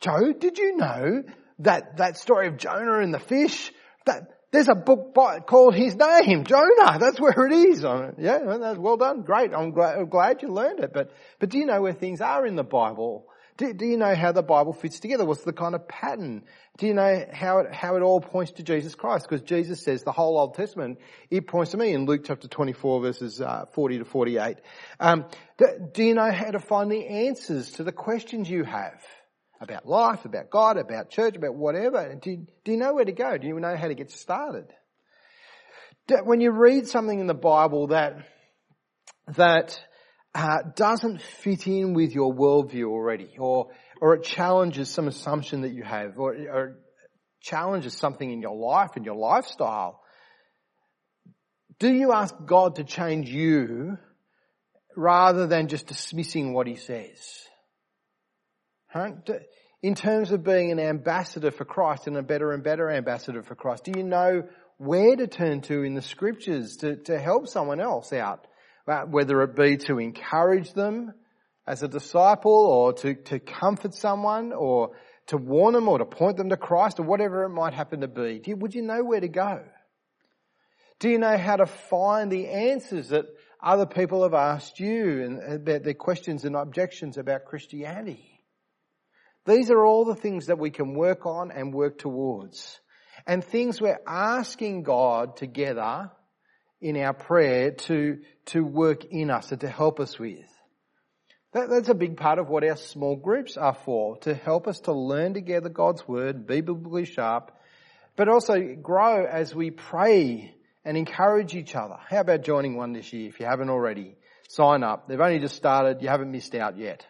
Joe, 0.00 0.32
did 0.32 0.58
you 0.58 0.76
know 0.76 1.22
that, 1.60 1.98
that 1.98 2.16
story 2.16 2.48
of 2.48 2.56
Jonah 2.56 2.98
and 2.98 3.14
the 3.14 3.20
fish? 3.20 3.72
That, 4.04 4.35
there's 4.52 4.68
a 4.68 4.74
book 4.74 5.12
by, 5.12 5.40
called 5.40 5.74
his 5.74 5.96
name, 5.96 6.44
Jonah. 6.44 6.98
That's 6.98 7.20
where 7.20 7.46
it 7.46 7.52
is. 7.52 7.82
yeah, 7.82 8.38
well 8.76 8.96
done. 8.96 9.22
Great. 9.22 9.52
I'm 9.52 9.72
glad, 9.72 9.98
I'm 9.98 10.08
glad 10.08 10.42
you 10.42 10.48
learned 10.48 10.80
it. 10.80 10.92
But, 10.92 11.10
but 11.38 11.48
do 11.48 11.58
you 11.58 11.66
know 11.66 11.82
where 11.82 11.92
things 11.92 12.20
are 12.20 12.46
in 12.46 12.56
the 12.56 12.64
Bible? 12.64 13.26
Do, 13.56 13.72
do, 13.72 13.86
you 13.86 13.96
know 13.96 14.14
how 14.14 14.32
the 14.32 14.42
Bible 14.42 14.74
fits 14.74 15.00
together? 15.00 15.24
What's 15.24 15.42
the 15.42 15.52
kind 15.52 15.74
of 15.74 15.88
pattern? 15.88 16.44
Do 16.76 16.86
you 16.86 16.92
know 16.92 17.24
how 17.32 17.60
it, 17.60 17.74
how 17.74 17.96
it 17.96 18.02
all 18.02 18.20
points 18.20 18.52
to 18.52 18.62
Jesus 18.62 18.94
Christ? 18.94 19.26
Because 19.28 19.42
Jesus 19.42 19.82
says 19.82 20.02
the 20.02 20.12
whole 20.12 20.38
Old 20.38 20.54
Testament, 20.54 20.98
it 21.30 21.46
points 21.46 21.70
to 21.70 21.78
me 21.78 21.92
in 21.92 22.04
Luke 22.04 22.22
chapter 22.24 22.48
24 22.48 23.00
verses 23.00 23.40
uh, 23.40 23.64
40 23.72 24.00
to 24.00 24.04
48. 24.04 24.58
Um, 25.00 25.24
do, 25.56 25.66
do 25.92 26.04
you 26.04 26.14
know 26.14 26.30
how 26.30 26.50
to 26.50 26.60
find 26.60 26.90
the 26.90 27.06
answers 27.06 27.72
to 27.72 27.84
the 27.84 27.92
questions 27.92 28.48
you 28.50 28.64
have? 28.64 29.02
About 29.60 29.86
life, 29.86 30.24
about 30.24 30.50
God, 30.50 30.76
about 30.76 31.10
church, 31.10 31.36
about 31.36 31.54
whatever. 31.54 32.14
Do 32.14 32.30
you, 32.30 32.46
do 32.64 32.72
you 32.72 32.78
know 32.78 32.94
where 32.94 33.04
to 33.04 33.12
go? 33.12 33.38
Do 33.38 33.46
you 33.46 33.58
know 33.58 33.76
how 33.76 33.88
to 33.88 33.94
get 33.94 34.10
started? 34.10 34.66
When 36.24 36.40
you 36.40 36.52
read 36.52 36.86
something 36.86 37.18
in 37.18 37.26
the 37.26 37.34
Bible 37.34 37.88
that, 37.88 38.16
that 39.36 39.80
uh, 40.34 40.58
doesn't 40.76 41.20
fit 41.20 41.66
in 41.66 41.94
with 41.94 42.12
your 42.12 42.34
worldview 42.34 42.84
already, 42.84 43.30
or, 43.38 43.68
or 44.00 44.14
it 44.14 44.24
challenges 44.24 44.90
some 44.90 45.08
assumption 45.08 45.62
that 45.62 45.72
you 45.72 45.82
have, 45.82 46.18
or, 46.18 46.34
or 46.34 46.78
challenges 47.40 47.94
something 47.94 48.30
in 48.30 48.42
your 48.42 48.54
life 48.54 48.90
and 48.96 49.04
your 49.04 49.16
lifestyle, 49.16 50.00
do 51.78 51.92
you 51.92 52.12
ask 52.12 52.34
God 52.44 52.76
to 52.76 52.84
change 52.84 53.28
you 53.28 53.98
rather 54.96 55.46
than 55.46 55.68
just 55.68 55.86
dismissing 55.86 56.52
what 56.52 56.66
He 56.66 56.76
says? 56.76 57.18
In 59.82 59.94
terms 59.94 60.32
of 60.32 60.42
being 60.42 60.72
an 60.72 60.80
ambassador 60.80 61.50
for 61.50 61.64
Christ 61.64 62.06
and 62.06 62.16
a 62.16 62.22
better 62.22 62.52
and 62.52 62.62
better 62.62 62.90
ambassador 62.90 63.42
for 63.42 63.54
Christ, 63.54 63.84
do 63.84 63.92
you 63.96 64.04
know 64.04 64.44
where 64.78 65.16
to 65.16 65.26
turn 65.26 65.60
to 65.62 65.82
in 65.82 65.94
the 65.94 66.02
scriptures 66.02 66.76
to, 66.78 66.96
to 67.04 67.18
help 67.18 67.48
someone 67.48 67.80
else 67.80 68.12
out? 68.12 68.46
Uh, 68.88 69.02
whether 69.02 69.42
it 69.42 69.56
be 69.56 69.76
to 69.76 69.98
encourage 69.98 70.72
them 70.72 71.12
as 71.66 71.82
a 71.82 71.88
disciple 71.88 72.52
or 72.52 72.92
to, 72.92 73.14
to 73.14 73.40
comfort 73.40 73.94
someone 73.94 74.52
or 74.52 74.92
to 75.26 75.36
warn 75.36 75.74
them 75.74 75.88
or 75.88 75.98
to 75.98 76.04
point 76.04 76.36
them 76.36 76.50
to 76.50 76.56
Christ 76.56 77.00
or 77.00 77.02
whatever 77.02 77.42
it 77.44 77.48
might 77.48 77.74
happen 77.74 78.02
to 78.02 78.08
be. 78.08 78.40
You, 78.46 78.56
would 78.56 78.76
you 78.76 78.82
know 78.82 79.02
where 79.02 79.18
to 79.18 79.28
go? 79.28 79.64
Do 81.00 81.08
you 81.10 81.18
know 81.18 81.36
how 81.36 81.56
to 81.56 81.66
find 81.66 82.30
the 82.30 82.46
answers 82.46 83.08
that 83.08 83.26
other 83.60 83.86
people 83.86 84.22
have 84.22 84.34
asked 84.34 84.78
you 84.78 85.24
and 85.24 85.42
about 85.42 85.82
their 85.82 85.94
questions 85.94 86.44
and 86.44 86.54
objections 86.54 87.18
about 87.18 87.44
Christianity? 87.44 88.35
These 89.46 89.70
are 89.70 89.84
all 89.84 90.04
the 90.04 90.14
things 90.14 90.46
that 90.46 90.58
we 90.58 90.70
can 90.70 90.94
work 90.94 91.24
on 91.24 91.52
and 91.52 91.72
work 91.72 91.98
towards. 91.98 92.80
And 93.26 93.42
things 93.42 93.80
we're 93.80 94.00
asking 94.06 94.82
God 94.82 95.36
together 95.36 96.10
in 96.80 96.96
our 96.96 97.14
prayer 97.14 97.70
to, 97.72 98.18
to 98.46 98.64
work 98.64 99.04
in 99.04 99.30
us 99.30 99.52
and 99.52 99.60
to 99.60 99.68
help 99.68 100.00
us 100.00 100.18
with. 100.18 100.44
That, 101.52 101.70
that's 101.70 101.88
a 101.88 101.94
big 101.94 102.16
part 102.16 102.38
of 102.38 102.48
what 102.48 102.64
our 102.64 102.76
small 102.76 103.16
groups 103.16 103.56
are 103.56 103.76
for, 103.84 104.18
to 104.18 104.34
help 104.34 104.68
us 104.68 104.80
to 104.80 104.92
learn 104.92 105.32
together 105.32 105.68
God's 105.68 106.06
Word, 106.06 106.46
be 106.46 106.60
biblically 106.60 107.06
sharp, 107.06 107.52
but 108.16 108.28
also 108.28 108.74
grow 108.82 109.24
as 109.24 109.54
we 109.54 109.70
pray 109.70 110.54
and 110.84 110.96
encourage 110.96 111.54
each 111.54 111.74
other. 111.74 111.96
How 112.08 112.20
about 112.20 112.42
joining 112.42 112.76
one 112.76 112.92
this 112.92 113.12
year 113.12 113.28
if 113.28 113.40
you 113.40 113.46
haven't 113.46 113.70
already? 113.70 114.16
Sign 114.48 114.82
up. 114.82 115.08
They've 115.08 115.20
only 115.20 115.38
just 115.38 115.56
started. 115.56 116.02
You 116.02 116.08
haven't 116.08 116.30
missed 116.30 116.54
out 116.54 116.78
yet. 116.78 117.06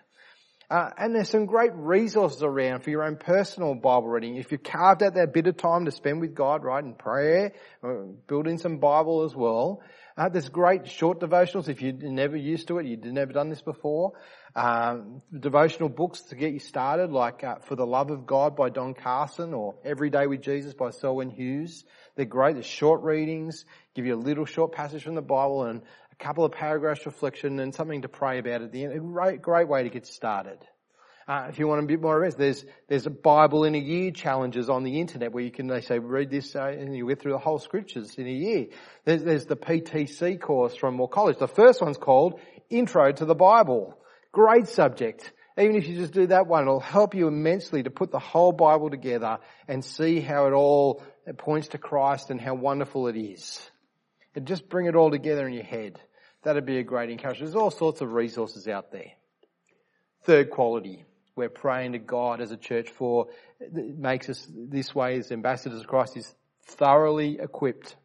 Uh, 0.69 0.91
and 0.99 1.15
there's 1.15 1.31
some 1.31 1.47
great 1.47 1.71
resources 1.75 2.43
around 2.43 2.81
for 2.81 2.91
your 2.91 3.05
own 3.05 3.17
personal 3.17 3.75
Bible 3.75 4.09
reading. 4.09 4.37
If 4.37 4.51
you 4.51 4.59
carved 4.59 5.03
out 5.03 5.15
that 5.15 5.33
bit 5.33 5.47
of 5.47 5.57
time 5.57 5.85
to 5.85 5.93
spend 5.93 6.21
with 6.21 6.35
God, 6.35 6.65
right, 6.65 6.83
in 6.83 6.95
prayer, 6.95 7.53
uh, 7.85 7.95
build 8.27 8.49
in 8.49 8.59
some 8.59 8.79
Bible 8.79 9.23
as 9.23 9.35
well. 9.35 9.81
Uh, 10.17 10.29
there's 10.29 10.49
great 10.49 10.89
short 10.89 11.21
devotionals 11.21 11.69
if 11.69 11.83
you're 11.83 11.93
never 11.93 12.37
used 12.37 12.69
to 12.69 12.79
it, 12.79 12.87
you've 12.87 13.05
never 13.05 13.33
done 13.33 13.51
this 13.51 13.63
before. 13.63 14.13
Um, 14.57 15.21
devotional 15.39 15.91
books 15.91 16.23
to 16.31 16.35
get 16.35 16.53
you 16.53 16.59
started, 16.59 17.13
like 17.13 17.45
uh, 17.45 17.57
For 17.67 17.77
the 17.77 17.87
Love 17.87 18.11
of 18.11 18.27
God 18.27 18.57
by 18.57 18.71
Don 18.71 18.95
Carson 18.95 19.53
or 19.53 19.77
Every 19.85 20.09
Day 20.09 20.27
with 20.27 20.41
Jesus 20.41 20.73
by 20.73 20.91
Selwyn 20.91 21.31
Hughes. 21.31 21.85
They're 22.17 22.25
great. 22.25 22.55
They're 22.55 22.63
short 22.63 23.03
readings, 23.03 23.67
give 23.95 24.07
you 24.07 24.15
a 24.15 24.17
little 24.17 24.47
short 24.47 24.73
passage 24.73 25.05
from 25.05 25.15
the 25.15 25.23
Bible 25.23 25.65
and 25.65 25.83
couple 26.19 26.45
of 26.45 26.53
paragraphs 26.53 27.05
reflection 27.07 27.59
and 27.61 27.75
something 27.75 28.03
to 28.03 28.09
pray 28.09 28.39
about 28.39 28.63
at 28.63 28.73
the 28.73 28.85
end. 28.85 28.93
A 28.95 28.99
great, 28.99 29.43
great 29.43 29.69
way 29.69 29.83
to 29.83 29.91
get 29.91 30.07
started. 30.07 30.59
Uh, 31.29 31.47
if 31.49 31.59
you 31.59 31.67
want 31.67 31.83
a 31.83 31.87
bit 31.87 32.01
more 32.01 32.23
of 32.23 32.33
it, 32.33 32.39
there's 32.39 32.65
there's 32.89 33.07
a 33.07 33.11
Bible 33.11 33.65
in 33.65 33.75
a 33.75 33.79
year 33.79 34.13
challenges 34.13 34.71
on 34.71 34.85
the 34.85 35.01
internet 35.01 35.33
where 35.33 35.43
you 35.43 35.51
can 35.51 35.67
they 35.67 35.81
say 35.81 35.99
read 35.99 36.31
this 36.31 36.55
uh, 36.55 36.67
and 36.67 36.97
you 36.97 37.09
get 37.09 37.21
through 37.21 37.33
the 37.33 37.39
whole 37.39 37.59
scriptures 37.59 38.15
in 38.17 38.29
a 38.29 38.33
year. 38.33 38.67
There's, 39.05 39.25
there's 39.25 39.47
the 39.47 39.57
PTC 39.57 40.41
course 40.41 40.77
from 40.77 40.95
Moore 40.95 41.09
College. 41.09 41.39
The 41.39 41.49
first 41.49 41.83
one's 41.83 41.97
called 41.97 42.39
Intro 42.71 43.11
to 43.11 43.25
the 43.25 43.35
Bible. 43.35 43.99
Great 44.31 44.69
subject. 44.69 45.33
Even 45.59 45.75
if 45.75 45.89
you 45.89 45.97
just 45.97 46.13
do 46.13 46.27
that 46.29 46.47
one, 46.47 46.63
it'll 46.63 46.79
help 46.79 47.15
you 47.15 47.27
immensely 47.27 47.83
to 47.83 47.91
put 47.91 48.13
the 48.13 48.19
whole 48.19 48.53
Bible 48.53 48.91
together 48.91 49.39
and 49.67 49.85
see 49.85 50.21
how 50.21 50.47
it 50.47 50.53
all 50.53 51.03
points 51.39 51.69
to 51.69 51.79
Christ 51.79 52.31
and 52.31 52.41
how 52.41 52.55
wonderful 52.55 53.09
it 53.09 53.17
is. 53.17 53.59
And 54.35 54.47
just 54.47 54.69
bring 54.69 54.87
it 54.87 54.95
all 54.95 55.11
together 55.11 55.47
in 55.49 55.55
your 55.55 55.65
head. 55.65 55.99
That'd 56.47 56.65
be 56.65 56.79
a 56.79 56.85
great 56.85 57.11
encouragement. 57.11 57.51
There's 57.51 57.61
all 57.61 57.73
sorts 57.73 58.03
of 58.03 58.13
resources 58.13 58.69
out 58.69 58.93
there. 58.93 59.11
Third 60.23 60.49
quality 60.49 61.05
we're 61.35 61.49
praying 61.49 61.95
to 61.95 61.99
God 61.99 62.41
as 62.41 62.53
a 62.53 62.57
church 62.57 62.89
for 62.89 63.27
makes 63.73 64.29
us 64.29 64.47
this 64.49 64.95
way 64.95 65.19
as 65.19 65.33
ambassadors 65.33 65.81
of 65.81 65.89
Christ 65.89 66.17
is 66.17 66.33
thoroughly 66.67 67.41
equipped. 67.41 67.97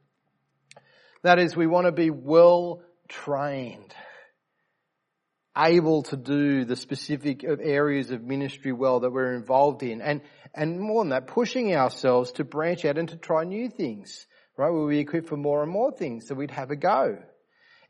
That 1.21 1.37
is, 1.37 1.55
we 1.55 1.67
want 1.67 1.85
to 1.85 1.91
be 1.91 2.09
well 2.09 2.81
trained, 3.07 3.93
able 5.55 6.01
to 6.01 6.17
do 6.17 6.65
the 6.65 6.75
specific 6.75 7.43
areas 7.43 8.09
of 8.09 8.23
ministry 8.23 8.71
well 8.71 9.01
that 9.01 9.11
we're 9.11 9.35
involved 9.35 9.83
in, 9.83 10.01
and 10.01 10.21
and 10.55 10.79
more 10.79 11.03
than 11.03 11.09
that, 11.09 11.27
pushing 11.27 11.75
ourselves 11.75 12.31
to 12.31 12.43
branch 12.43 12.85
out 12.85 12.97
and 12.97 13.09
to 13.09 13.17
try 13.17 13.43
new 13.43 13.69
things. 13.69 14.25
Right, 14.57 14.71
we'll 14.71 14.89
be 14.89 14.97
equipped 14.97 15.29
for 15.29 15.37
more 15.37 15.61
and 15.61 15.71
more 15.71 15.91
things, 15.91 16.27
so 16.27 16.33
we'd 16.33 16.49
have 16.49 16.71
a 16.71 16.75
go 16.75 17.19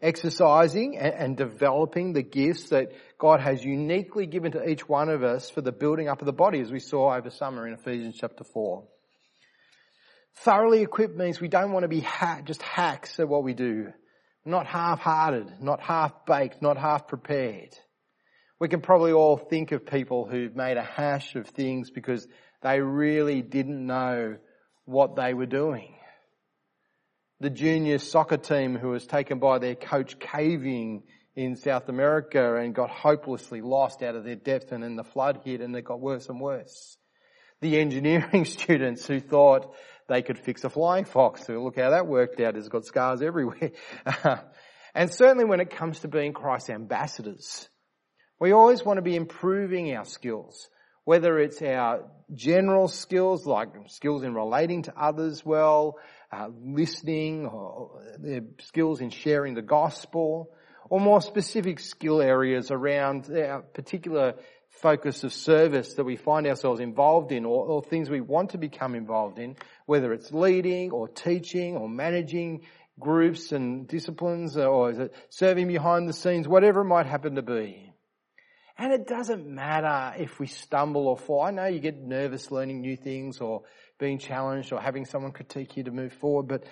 exercising 0.02 0.98
and, 0.98 1.38
developing 1.38 2.14
the 2.14 2.24
gifts 2.24 2.70
that 2.70 2.92
God 3.18 3.40
has 3.40 3.64
uniquely 3.64 4.26
given 4.26 4.54
to 4.54 4.68
each 4.68 4.88
one 4.90 5.10
of 5.10 5.24
us 5.24 5.50
for 5.50 5.62
the 5.62 5.72
building 5.72 6.08
up 6.08 6.22
of 6.22 6.26
the 6.26 6.34
body, 6.34 6.60
as 6.60 6.72
we 6.72 6.80
saw 6.80 7.16
over 7.16 7.30
summer 7.30 7.68
in 7.68 7.74
Ephesians 7.74 8.18
chapter 8.20 8.44
4. 8.44 8.84
Thoroughly 10.38 10.82
equipped 10.82 11.16
means 11.16 11.40
we 11.40 11.48
don't 11.48 11.72
want 11.72 11.84
to 11.84 11.90
be 11.90 12.00
ha- 12.00 12.42
just 12.44 12.62
hacks 12.62 13.20
at 13.20 13.28
what 13.28 13.44
we 13.44 13.54
do. 13.54 13.88
Not 14.44 14.66
half-hearted, 14.66 15.62
not 15.62 15.82
half-baked, 15.82 16.62
not 16.62 16.78
half-prepared. 16.78 17.78
We 18.60 18.68
can 18.70 18.82
probably 18.82 19.12
all 19.12 19.38
think 19.38 19.72
of 19.72 19.86
people 19.86 20.26
who've 20.26 20.56
made 20.56 20.78
a 20.78 20.84
hash 20.84 21.36
of 21.36 21.48
things 21.48 21.92
because 21.92 22.28
they 22.64 22.80
really 22.80 23.42
didn't 23.42 23.86
know 23.86 24.38
what 24.86 25.16
they 25.16 25.34
were 25.34 25.46
doing 25.46 25.96
the 27.42 27.50
junior 27.50 27.98
soccer 27.98 28.38
team 28.38 28.78
who 28.78 28.90
was 28.90 29.08
taken 29.08 29.40
by 29.40 29.58
their 29.58 29.74
coach 29.74 30.20
caving 30.20 31.02
in 31.36 31.56
South 31.56 31.90
America 31.90 32.56
and 32.56 32.76
got 32.76 32.92
hopelessly 32.92 33.62
lost 33.62 34.04
out 34.04 34.16
of 34.16 34.24
their 34.24 34.36
depth 34.36 34.72
and 34.72 34.84
then 34.84 34.96
the 34.96 35.04
flood 35.04 35.42
hit 35.44 35.60
and 35.60 35.76
it 35.76 35.82
got 35.82 36.00
worse 36.00 36.30
and 36.30 36.40
worse. 36.40 36.98
The 37.60 37.80
engineering 37.80 38.46
students 38.46 39.08
who 39.08 39.20
thought 39.20 39.74
they 40.08 40.22
could 40.22 40.38
fix 40.38 40.64
a 40.66 40.70
flying 40.70 41.06
fox. 41.06 41.48
So 41.48 41.54
look 41.64 41.80
how 41.80 41.90
that 41.90 42.06
worked 42.06 42.40
out. 42.40 42.56
It's 42.56 42.70
got 42.70 42.86
scars 42.86 43.24
everywhere. 43.24 43.72
and 44.94 45.12
certainly 45.12 45.46
when 45.46 45.62
it 45.62 45.72
comes 45.72 46.02
to 46.02 46.08
being 46.08 46.34
Christ's 46.34 46.70
ambassadors, 46.70 47.68
we 48.40 48.52
always 48.52 48.86
want 48.86 48.98
to 48.98 49.04
be 49.04 49.16
improving 49.16 49.96
our 49.96 50.06
skills. 50.06 50.70
Whether 51.06 51.40
it's 51.40 51.60
our 51.64 52.04
general 52.36 52.88
skills, 52.88 53.48
like 53.48 53.70
skills 53.88 54.24
in 54.24 54.36
relating 54.36 54.84
to 54.84 54.94
others 54.96 55.44
well, 55.44 55.98
uh, 56.32 56.48
listening, 56.64 57.46
or 57.46 58.02
their 58.20 58.42
skills 58.60 59.02
in 59.02 59.10
sharing 59.10 59.54
the 59.54 59.62
gospel, 59.62 60.52
or 60.90 61.00
more 61.00 61.22
specific 61.22 61.80
skill 61.80 62.22
areas 62.22 62.72
around 62.72 63.30
our 63.30 63.62
particular 63.62 64.36
focus 64.70 65.24
of 65.24 65.34
service 65.34 65.96
that 65.96 66.04
we 66.04 66.16
find 66.16 66.48
ourselves 66.48 66.80
involved 66.80 67.32
in 67.32 67.46
or, 67.46 67.66
or, 67.66 67.84
things 67.84 68.10
we 68.10 68.22
want 68.22 68.52
to 68.52 68.58
become 68.58 68.96
involved 68.96 69.38
in, 69.38 69.56
whether 69.86 70.14
it's 70.14 70.32
leading 70.32 70.92
or 70.92 71.08
teaching 71.08 71.76
or 71.76 71.90
managing 71.90 72.62
groups 73.00 73.52
and 73.52 73.88
disciplines 73.88 74.58
or 74.58 74.92
is 74.92 75.00
it 75.00 75.14
serving 75.30 75.68
behind 75.68 76.08
the 76.08 76.14
scenes, 76.14 76.48
whatever 76.48 76.82
it 76.82 76.86
might 76.86 77.06
happen 77.06 77.36
to 77.36 77.42
be. 77.42 77.92
And 78.78 78.94
it 78.94 79.08
doesn't 79.08 79.48
matter 79.48 80.16
if 80.22 80.40
we 80.40 80.48
stumble 80.48 81.08
or 81.08 81.18
fall. 81.18 81.42
I 81.42 81.52
know 81.52 81.66
you 81.66 81.80
get 81.80 81.98
nervous 81.98 82.50
learning 82.50 82.82
new 82.82 82.96
things 82.96 83.40
or 83.40 83.64
being 84.02 84.18
challenged 84.18 84.74
or 84.74 84.82
having 84.82 85.06
someone 85.06 85.32
critique 85.32 85.78
you 85.78 85.84
to 85.84 85.92
move 85.92 86.12
forward, 86.14 86.48
but 86.48 86.66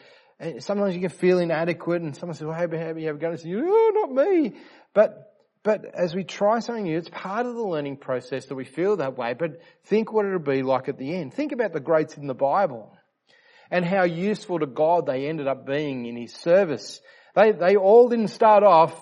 sometimes 0.61 0.95
you 0.95 1.01
can 1.01 1.09
feel 1.09 1.39
inadequate 1.39 2.01
and 2.01 2.15
someone 2.15 2.35
says, 2.35 2.45
well, 2.45 2.57
have 2.57 2.73
you 2.73 3.07
ever 3.07 3.17
gone? 3.17 3.31
And 3.31 3.39
say, 3.39 3.53
oh, 3.55 3.91
not 3.93 4.11
me. 4.11 4.55
But 4.93 5.25
but 5.61 5.83
as 5.93 6.15
we 6.15 6.23
try 6.23 6.59
something 6.59 6.85
new, 6.85 6.97
it's 6.97 7.09
part 7.09 7.45
of 7.45 7.53
the 7.53 7.61
learning 7.61 7.97
process 7.97 8.45
that 8.45 8.55
we 8.55 8.63
feel 8.63 8.97
that 8.97 9.17
way. 9.17 9.33
But 9.33 9.59
think 9.85 10.11
what 10.11 10.25
it'll 10.25 10.39
be 10.39 10.63
like 10.63 10.87
at 10.87 10.97
the 10.97 11.13
end. 11.13 11.33
Think 11.33 11.51
about 11.51 11.73
the 11.73 11.81
greats 11.81 12.15
in 12.15 12.27
the 12.27 12.33
Bible 12.33 12.97
and 13.69 13.83
how 13.85 14.03
useful 14.03 14.59
to 14.59 14.65
God 14.65 15.05
they 15.05 15.27
ended 15.27 15.47
up 15.47 15.67
being 15.67 16.05
in 16.05 16.15
His 16.15 16.33
service. 16.33 17.01
They, 17.35 17.51
they 17.51 17.75
all 17.75 18.07
didn't 18.07 18.29
start 18.29 18.63
off 18.63 18.93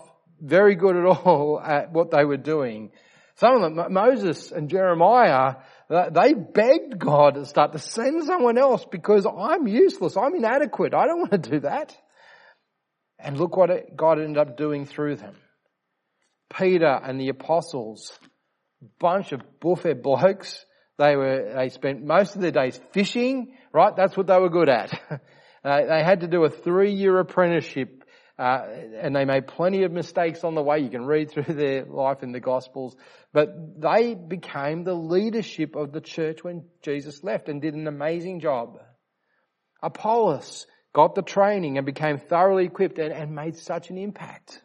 very 0.42 0.76
good 0.76 0.96
at 0.96 1.06
all 1.06 1.62
at 1.64 1.92
what 1.92 2.12
they 2.12 2.26
were 2.26 2.38
doing. 2.38 2.92
Some 3.36 3.62
of 3.62 3.76
them, 3.76 3.94
Moses 3.94 4.52
and 4.52 4.68
Jeremiah, 4.68 5.58
they 5.90 6.34
begged 6.34 7.00
God 7.00 7.36
to 7.36 7.46
start 7.46 7.72
to 7.72 7.80
send 7.80 8.26
someone 8.26 8.58
else 8.58 8.86
because 8.90 9.26
I'm 9.26 9.68
useless. 9.68 10.18
I'm 10.18 10.36
inadequate. 10.36 10.94
I 10.94 11.08
don't 11.08 11.20
want 11.20 11.32
to 11.32 11.50
do 11.50 11.60
that. 11.62 11.96
And 13.20 13.38
look 13.38 13.56
what 13.56 13.70
God 13.96 14.20
ended 14.20 14.38
up 14.38 14.58
doing 14.58 14.86
through 14.86 15.16
them. 15.16 15.36
Peter 16.56 16.86
and 17.04 17.20
the 17.20 17.30
apostles, 17.30 18.18
bunch 19.00 19.32
of 19.32 19.42
buffet 19.60 20.04
blokes. 20.04 20.66
They 20.98 21.16
were, 21.16 21.54
they 21.56 21.70
spent 21.70 22.04
most 22.04 22.36
of 22.36 22.42
their 22.42 22.52
days 22.52 22.80
fishing, 22.92 23.54
right? 23.72 23.96
That's 23.96 24.18
what 24.18 24.28
they 24.28 24.38
were 24.38 24.50
good 24.50 24.70
at. 24.70 24.94
uh, 25.64 25.86
they 25.88 26.04
had 26.04 26.22
to 26.22 26.28
do 26.28 26.44
a 26.44 26.50
three 26.50 26.94
year 26.94 27.20
apprenticeship, 27.20 27.97
uh, 28.40 28.66
and 29.02 29.16
they 29.16 29.26
made 29.26 29.48
plenty 29.48 29.84
of 29.84 29.92
mistakes 29.92 30.44
on 30.44 30.54
the 30.54 30.62
way. 30.62 30.80
You 30.80 30.90
can 30.90 31.06
read 31.06 31.32
through 31.32 31.56
their 31.56 31.86
life 31.86 32.22
in 32.22 32.32
the 32.32 32.40
Gospels. 32.40 32.96
But 33.34 33.82
they 33.82 34.14
became 34.14 34.84
the 34.84 34.94
leadership 34.94 35.76
of 35.76 35.92
the 35.92 36.02
church 36.02 36.44
when 36.44 36.66
Jesus 36.84 37.24
left 37.24 37.50
and 37.50 37.62
did 37.62 37.74
an 37.74 37.88
amazing 37.88 38.40
job. 38.40 38.80
Apollos 39.82 40.68
got 40.94 41.16
the 41.16 41.24
training 41.24 41.78
and 41.78 41.86
became 41.86 42.20
thoroughly 42.20 42.66
equipped 42.66 43.00
and, 43.00 43.12
and 43.12 43.34
made 43.34 43.58
such 43.58 43.90
an 43.90 43.98
impact. 43.98 44.62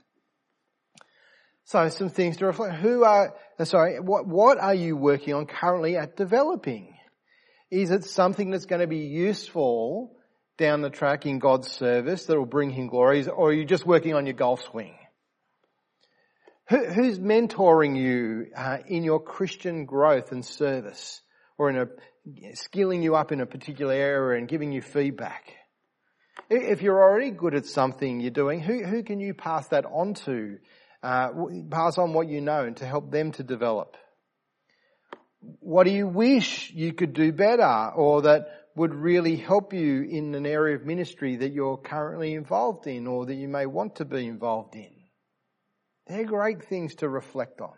So 1.65 1.89
some 1.89 2.11
things 2.11 2.39
to 2.39 2.47
reflect. 2.47 2.75
Who 2.77 3.05
are, 3.05 3.35
uh, 3.59 3.65
sorry, 3.65 4.01
what, 4.01 4.27
what 4.27 4.59
are 4.59 4.75
you 4.75 4.97
working 4.97 5.33
on 5.33 5.47
currently 5.47 5.97
at 5.97 6.17
developing? 6.17 6.95
Is 7.71 7.91
it 7.91 8.05
something 8.05 8.51
that's 8.51 8.67
going 8.67 8.83
to 8.83 8.87
be 8.87 9.07
useful 9.07 10.17
down 10.59 10.83
the 10.83 10.91
track 10.91 11.27
in 11.27 11.39
God's 11.39 11.71
service 11.71 12.27
that 12.27 12.37
will 12.37 12.47
bring 12.47 12.71
Him 12.71 12.87
glory, 12.87 13.27
or 13.27 13.49
are 13.49 13.53
you 13.53 13.65
just 13.65 13.87
working 13.87 14.15
on 14.15 14.27
your 14.27 14.35
golf 14.35 14.63
swing? 14.71 14.95
Who, 16.69 16.85
who's 16.87 17.19
mentoring 17.19 17.97
you 17.97 18.47
uh, 18.57 18.79
in 18.87 19.05
your 19.05 19.21
Christian 19.21 19.85
growth 19.85 20.33
and 20.33 20.45
service, 20.45 21.21
or 21.59 21.71
in 21.71 21.77
a 21.77 22.55
skilling 22.55 23.03
you 23.03 23.15
up 23.15 23.33
in 23.33 23.41
a 23.41 23.47
particular 23.47 23.95
area 23.95 24.39
and 24.39 24.49
giving 24.49 24.73
you 24.73 24.83
feedback? 24.83 25.55
If 26.49 26.83
you're 26.83 27.03
already 27.03 27.31
good 27.31 27.55
at 27.55 27.67
something 27.67 28.21
you're 28.21 28.31
doing, 28.31 28.61
who, 28.61 28.85
who 28.85 29.03
can 29.03 29.21
you 29.21 29.35
pass 29.35 29.69
that 29.69 29.85
on 29.87 30.15
to 30.27 30.59
uh, 31.03 31.31
pass 31.71 31.99
on 31.99 32.13
what 32.13 32.29
you 32.29 32.41
know 32.41 32.71
to 32.71 32.87
help 32.87 33.11
them 33.11 33.33
to 33.33 33.43
develop. 33.43 33.97
What 35.59 35.85
do 35.85 35.91
you 35.91 36.07
wish 36.07 36.71
you 36.73 36.93
could 36.93 37.13
do 37.13 37.33
better 37.33 37.91
or 37.97 38.23
that 38.23 38.62
would 38.75 38.95
really 38.95 39.37
help 39.37 39.73
you 39.73 40.03
in 40.03 40.35
an 40.35 40.47
area 40.47 40.77
of 40.77 40.85
ministry 40.85 41.37
that 41.37 41.53
you're 41.53 41.77
currently 41.77 42.35
involved 42.35 42.87
in 42.87 43.07
or 43.07 43.27
that 43.27 43.35
you 43.35 43.49
may 43.49 43.67
want 43.67 43.97
to 43.97 44.05
be 44.05 44.27
involved 44.27 44.75
in? 44.75 44.93
They're 46.07 46.25
great 46.25 46.65
things 46.65 46.97
to 46.97 47.09
reflect 47.09 47.61
on 47.61 47.75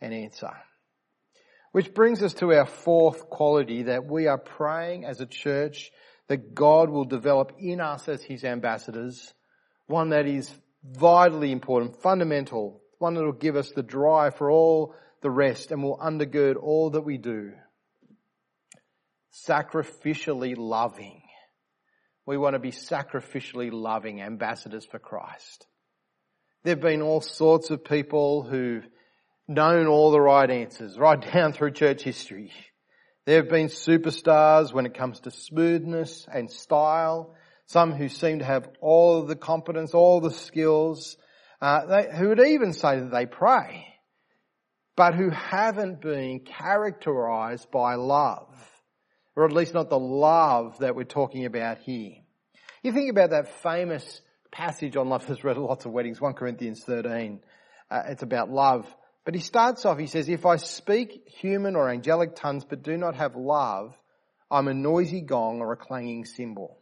and 0.00 0.12
answer. 0.12 0.52
Which 1.72 1.92
brings 1.92 2.22
us 2.22 2.34
to 2.34 2.52
our 2.54 2.66
fourth 2.66 3.28
quality 3.28 3.84
that 3.84 4.06
we 4.06 4.26
are 4.26 4.38
praying 4.38 5.04
as 5.04 5.20
a 5.20 5.26
church 5.26 5.90
that 6.28 6.54
God 6.54 6.90
will 6.90 7.04
develop 7.04 7.52
in 7.58 7.80
us 7.80 8.08
as 8.08 8.22
His 8.22 8.44
ambassadors, 8.44 9.32
one 9.86 10.10
that 10.10 10.26
is 10.26 10.52
vitally 10.82 11.52
important, 11.52 12.00
fundamental, 12.02 12.80
one 12.98 13.14
that 13.14 13.24
will 13.24 13.32
give 13.32 13.56
us 13.56 13.70
the 13.72 13.82
drive 13.82 14.36
for 14.36 14.50
all 14.50 14.94
the 15.20 15.30
rest 15.30 15.70
and 15.70 15.82
will 15.82 15.98
undergird 15.98 16.56
all 16.60 16.90
that 16.90 17.02
we 17.02 17.18
do. 17.18 17.52
Sacrificially 19.44 20.54
loving. 20.56 21.22
We 22.26 22.36
want 22.38 22.54
to 22.54 22.58
be 22.58 22.72
sacrificially 22.72 23.70
loving 23.72 24.20
ambassadors 24.20 24.84
for 24.84 24.98
Christ. 24.98 25.66
There 26.64 26.74
have 26.74 26.80
been 26.80 27.02
all 27.02 27.20
sorts 27.20 27.70
of 27.70 27.84
people 27.84 28.42
who've 28.42 28.86
known 29.46 29.86
all 29.86 30.10
the 30.10 30.20
right 30.20 30.50
answers 30.50 30.98
right 30.98 31.20
down 31.32 31.52
through 31.52 31.72
church 31.72 32.02
history. 32.02 32.52
There 33.24 33.36
have 33.36 33.48
been 33.48 33.68
superstars 33.68 34.72
when 34.72 34.86
it 34.86 34.94
comes 34.94 35.20
to 35.20 35.30
smoothness 35.30 36.26
and 36.32 36.50
style 36.50 37.34
some 37.66 37.92
who 37.92 38.08
seem 38.08 38.38
to 38.38 38.44
have 38.44 38.68
all 38.80 39.22
the 39.22 39.36
competence, 39.36 39.92
all 39.92 40.20
the 40.20 40.30
skills, 40.30 41.16
uh, 41.60 41.86
they, 41.86 42.16
who 42.16 42.28
would 42.28 42.40
even 42.40 42.72
say 42.72 43.00
that 43.00 43.10
they 43.10 43.26
pray, 43.26 43.86
but 44.96 45.14
who 45.14 45.30
haven't 45.30 46.00
been 46.00 46.40
characterized 46.40 47.70
by 47.70 47.94
love, 47.94 48.48
or 49.36 49.44
at 49.44 49.52
least 49.52 49.74
not 49.74 49.90
the 49.90 49.98
love 49.98 50.78
that 50.78 50.96
we're 50.96 51.04
talking 51.04 51.44
about 51.44 51.78
here. 51.78 52.14
You 52.82 52.92
think 52.92 53.10
about 53.10 53.30
that 53.30 53.62
famous 53.62 54.22
passage 54.50 54.96
on 54.96 55.10
love 55.10 55.24
has 55.26 55.44
read 55.44 55.58
lots 55.58 55.84
of 55.84 55.92
weddings, 55.92 56.20
1 56.20 56.32
Corinthians 56.32 56.82
13. 56.84 57.40
Uh, 57.90 58.02
it's 58.08 58.22
about 58.22 58.50
love. 58.50 58.86
But 59.24 59.34
he 59.34 59.40
starts 59.40 59.84
off, 59.84 59.98
he 59.98 60.06
says, 60.06 60.28
if 60.28 60.46
I 60.46 60.56
speak 60.56 61.28
human 61.40 61.76
or 61.76 61.90
angelic 61.90 62.36
tongues 62.36 62.64
but 62.64 62.82
do 62.82 62.96
not 62.96 63.16
have 63.16 63.36
love, 63.36 63.94
I'm 64.50 64.68
a 64.68 64.74
noisy 64.74 65.20
gong 65.20 65.60
or 65.60 65.72
a 65.72 65.76
clanging 65.76 66.24
cymbal. 66.24 66.78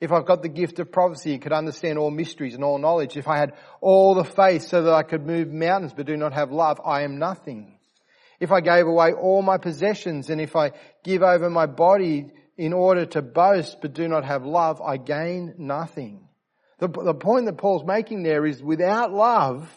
If 0.00 0.10
I've 0.10 0.24
got 0.24 0.40
the 0.42 0.48
gift 0.48 0.78
of 0.78 0.90
prophecy 0.90 1.34
and 1.34 1.42
could 1.42 1.52
understand 1.52 1.98
all 1.98 2.10
mysteries 2.10 2.54
and 2.54 2.64
all 2.64 2.78
knowledge, 2.78 3.18
if 3.18 3.28
I 3.28 3.36
had 3.36 3.52
all 3.82 4.14
the 4.14 4.24
faith 4.24 4.62
so 4.62 4.82
that 4.84 4.94
I 4.94 5.02
could 5.02 5.26
move 5.26 5.52
mountains 5.52 5.92
but 5.94 6.06
do 6.06 6.16
not 6.16 6.32
have 6.32 6.50
love, 6.50 6.80
I 6.84 7.02
am 7.02 7.18
nothing. 7.18 7.76
If 8.40 8.50
I 8.50 8.60
gave 8.60 8.86
away 8.86 9.12
all 9.12 9.42
my 9.42 9.58
possessions 9.58 10.30
and 10.30 10.40
if 10.40 10.56
I 10.56 10.72
give 11.04 11.22
over 11.22 11.48
my 11.50 11.66
body 11.66 12.26
in 12.56 12.72
order 12.72 13.06
to 13.06 13.22
boast 13.22 13.78
but 13.80 13.92
do 13.92 14.08
not 14.08 14.24
have 14.24 14.44
love, 14.44 14.80
I 14.80 14.96
gain 14.96 15.54
nothing. 15.58 16.26
The, 16.78 16.88
the 16.88 17.14
point 17.14 17.46
that 17.46 17.58
Paul's 17.58 17.84
making 17.84 18.22
there 18.22 18.46
is 18.46 18.62
without 18.62 19.12
love, 19.12 19.68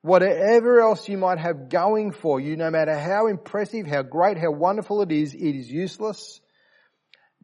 whatever 0.00 0.80
else 0.80 1.08
you 1.08 1.18
might 1.18 1.38
have 1.38 1.68
going 1.68 2.12
for 2.12 2.40
you, 2.40 2.56
no 2.56 2.70
matter 2.70 2.98
how 2.98 3.26
impressive, 3.26 3.86
how 3.86 4.02
great, 4.02 4.38
how 4.38 4.50
wonderful 4.50 5.02
it 5.02 5.12
is, 5.12 5.34
it 5.34 5.54
is 5.54 5.70
useless 5.70 6.40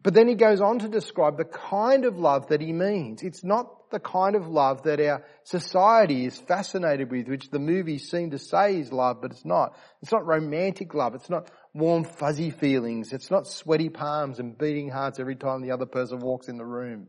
but 0.07 0.15
then 0.15 0.29
he 0.29 0.37
goes 0.37 0.61
on 0.61 0.79
to 0.79 0.89
describe 0.89 1.37
the 1.37 1.45
kind 1.45 2.05
of 2.05 2.17
love 2.17 2.47
that 2.51 2.61
he 2.61 2.73
means. 2.73 3.25
It's 3.25 3.43
not 3.43 3.76
the 3.91 4.01
kind 4.01 4.37
of 4.37 4.49
love 4.49 4.83
that 4.85 5.01
our 5.01 5.25
society 5.45 6.27
is 6.27 6.37
fascinated 6.37 7.11
with, 7.11 7.29
which 7.29 7.51
the 7.51 7.59
movies 7.59 8.11
seem 8.11 8.31
to 8.31 8.39
say 8.39 8.79
is 8.79 8.93
love, 8.93 9.21
but 9.21 9.31
it's 9.31 9.45
not. 9.45 9.77
It's 10.03 10.13
not 10.13 10.27
romantic 10.27 10.95
love. 10.95 11.15
It's 11.15 11.31
not 11.31 11.51
warm 11.75 12.05
fuzzy 12.05 12.51
feelings. 12.51 13.13
It's 13.13 13.31
not 13.31 13.47
sweaty 13.47 13.89
palms 13.89 14.39
and 14.39 14.57
beating 14.57 14.89
hearts 14.89 15.19
every 15.19 15.37
time 15.37 15.63
the 15.63 15.73
other 15.73 15.87
person 15.87 16.21
walks 16.21 16.49
in 16.49 16.59
the 16.59 16.65
room. 16.65 17.09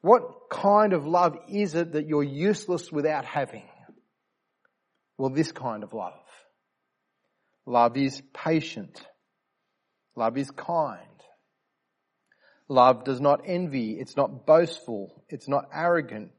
What 0.00 0.48
kind 0.50 0.92
of 0.92 1.06
love 1.06 1.36
is 1.48 1.74
it 1.74 1.92
that 1.92 2.06
you're 2.06 2.22
useless 2.22 2.92
without 2.92 3.24
having? 3.24 3.64
Well, 5.16 5.30
this 5.30 5.50
kind 5.50 5.82
of 5.82 5.92
love. 5.92 6.12
Love 7.66 7.96
is 7.96 8.22
patient. 8.32 9.00
Love 10.16 10.38
is 10.38 10.50
kind. 10.50 11.02
Love 12.68 13.04
does 13.04 13.20
not 13.20 13.42
envy. 13.46 13.92
It's 13.98 14.16
not 14.16 14.46
boastful. 14.46 15.24
It's 15.28 15.48
not 15.48 15.68
arrogant. 15.72 16.30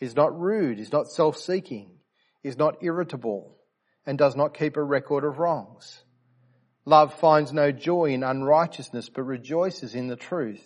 Is 0.00 0.16
not 0.16 0.38
rude. 0.38 0.78
Is 0.78 0.92
not 0.92 1.08
self-seeking. 1.08 1.98
Is 2.42 2.56
not 2.56 2.82
irritable 2.82 3.56
and 4.06 4.18
does 4.18 4.36
not 4.36 4.56
keep 4.56 4.76
a 4.76 4.82
record 4.82 5.24
of 5.24 5.38
wrongs. 5.38 6.02
Love 6.84 7.14
finds 7.14 7.52
no 7.52 7.72
joy 7.72 8.06
in 8.10 8.22
unrighteousness, 8.22 9.08
but 9.08 9.22
rejoices 9.22 9.94
in 9.94 10.08
the 10.08 10.16
truth. 10.16 10.62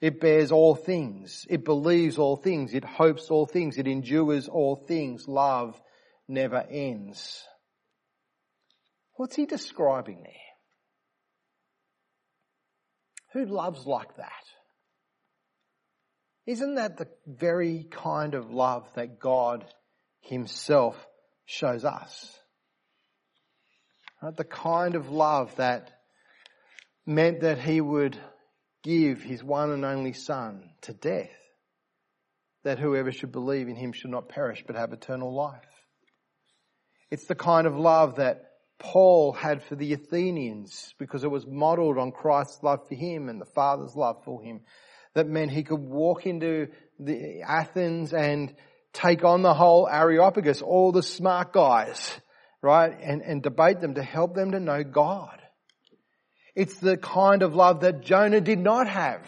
It 0.00 0.20
bears 0.20 0.50
all 0.50 0.74
things. 0.74 1.46
It 1.48 1.64
believes 1.64 2.18
all 2.18 2.36
things. 2.36 2.74
It 2.74 2.84
hopes 2.84 3.30
all 3.30 3.46
things. 3.46 3.78
It 3.78 3.86
endures 3.86 4.48
all 4.48 4.76
things. 4.76 5.28
Love 5.28 5.80
never 6.28 6.64
ends. 6.68 7.44
What's 9.14 9.36
he 9.36 9.46
describing 9.46 10.22
there? 10.22 10.43
Who 13.34 13.44
loves 13.44 13.84
like 13.84 14.16
that? 14.16 14.30
Isn't 16.46 16.76
that 16.76 16.96
the 16.96 17.08
very 17.26 17.84
kind 17.90 18.34
of 18.34 18.50
love 18.50 18.86
that 18.94 19.18
God 19.18 19.64
himself 20.20 20.96
shows 21.44 21.84
us? 21.84 22.38
The 24.36 24.44
kind 24.44 24.94
of 24.94 25.10
love 25.10 25.54
that 25.56 25.90
meant 27.04 27.40
that 27.40 27.58
he 27.58 27.80
would 27.80 28.16
give 28.82 29.20
his 29.20 29.42
one 29.42 29.70
and 29.70 29.84
only 29.84 30.12
son 30.12 30.70
to 30.82 30.92
death, 30.94 31.28
that 32.62 32.78
whoever 32.78 33.12
should 33.12 33.32
believe 33.32 33.68
in 33.68 33.76
him 33.76 33.92
should 33.92 34.10
not 34.10 34.28
perish 34.28 34.62
but 34.66 34.76
have 34.76 34.92
eternal 34.92 35.34
life. 35.34 35.60
It's 37.10 37.26
the 37.26 37.34
kind 37.34 37.66
of 37.66 37.76
love 37.76 38.16
that 38.16 38.53
Paul 38.78 39.32
had 39.32 39.62
for 39.64 39.76
the 39.76 39.92
Athenians 39.92 40.94
because 40.98 41.24
it 41.24 41.30
was 41.30 41.46
modeled 41.46 41.98
on 41.98 42.12
Christ's 42.12 42.62
love 42.62 42.86
for 42.88 42.94
him 42.94 43.28
and 43.28 43.40
the 43.40 43.46
Father's 43.46 43.94
love 43.94 44.22
for 44.24 44.42
him. 44.42 44.60
That 45.14 45.28
meant 45.28 45.52
he 45.52 45.62
could 45.62 45.80
walk 45.80 46.26
into 46.26 46.68
the 46.98 47.42
Athens 47.42 48.12
and 48.12 48.54
take 48.92 49.24
on 49.24 49.42
the 49.42 49.54
whole 49.54 49.88
Areopagus, 49.88 50.60
all 50.60 50.92
the 50.92 51.02
smart 51.02 51.52
guys, 51.52 52.20
right? 52.62 52.92
And, 53.00 53.22
and 53.22 53.42
debate 53.42 53.80
them 53.80 53.94
to 53.94 54.02
help 54.02 54.34
them 54.34 54.52
to 54.52 54.60
know 54.60 54.82
God. 54.82 55.40
It's 56.54 56.76
the 56.76 56.96
kind 56.96 57.42
of 57.42 57.54
love 57.54 57.80
that 57.80 58.02
Jonah 58.02 58.40
did 58.40 58.58
not 58.58 58.88
have. 58.88 59.26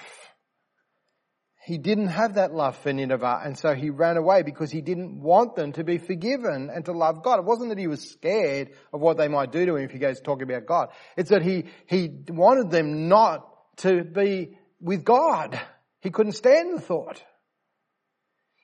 He 1.67 1.79
didn't 1.79 2.07
have 2.07 2.35
that 2.35 2.55
love 2.55 2.77
for 2.77 2.93
Nineveh 2.93 3.41
and 3.45 3.59
so 3.59 3.75
he 3.75 3.91
ran 3.91 4.17
away 4.17 4.45
because 4.45 4.71
he 4.71 4.83
didn't 4.83 5.21
want 5.21 5.57
them 5.57 5.73
to 5.73 5.83
be 5.83 5.99
forgiven 5.99 6.71
and 6.73 6.85
to 6.85 6.93
love 6.93 7.25
God. 7.25 7.41
It 7.41 7.45
wasn't 7.45 7.71
that 7.71 7.79
he 7.79 7.89
was 7.89 8.09
scared 8.09 8.71
of 8.93 9.01
what 9.01 9.17
they 9.17 9.27
might 9.27 9.51
do 9.51 9.67
to 9.67 9.75
him 9.75 9.83
if 9.83 9.91
he 9.91 9.99
goes 9.99 10.21
talking 10.21 10.49
about 10.49 10.65
God. 10.65 10.91
It's 11.17 11.31
that 11.31 11.43
he, 11.43 11.65
he 11.87 12.09
wanted 12.29 12.71
them 12.71 13.09
not 13.09 13.49
to 13.79 14.05
be 14.05 14.57
with 14.81 15.03
God. 15.03 15.61
He 16.03 16.11
couldn't 16.11 16.35
stand 16.35 16.79
the 16.79 16.81
thought. 16.81 17.21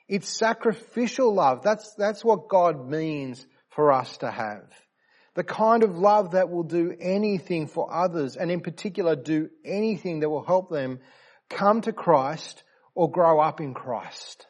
It's 0.07 0.29
sacrificial 0.29 1.35
love. 1.35 1.65
That's, 1.65 1.93
that's 1.99 2.25
what 2.25 2.49
God 2.49 2.89
means 2.89 3.45
for 3.71 3.91
us 3.91 4.19
to 4.19 4.31
have. 4.31 4.71
The 5.35 5.43
kind 5.43 5.83
of 5.83 5.99
love 5.99 6.33
that 6.33 6.51
will 6.51 6.63
do 6.63 6.95
anything 7.01 7.67
for 7.67 7.93
others 7.93 8.37
and 8.37 8.49
in 8.49 8.61
particular 8.61 9.17
do 9.17 9.49
anything 9.65 10.21
that 10.21 10.31
will 10.31 10.45
help 10.45 10.71
them 10.71 11.01
come 11.49 11.81
to 11.81 11.93
Christ 11.93 12.63
or 12.95 13.11
grow 13.11 13.41
up 13.41 13.61
in 13.61 13.75
Christ. 13.75 14.47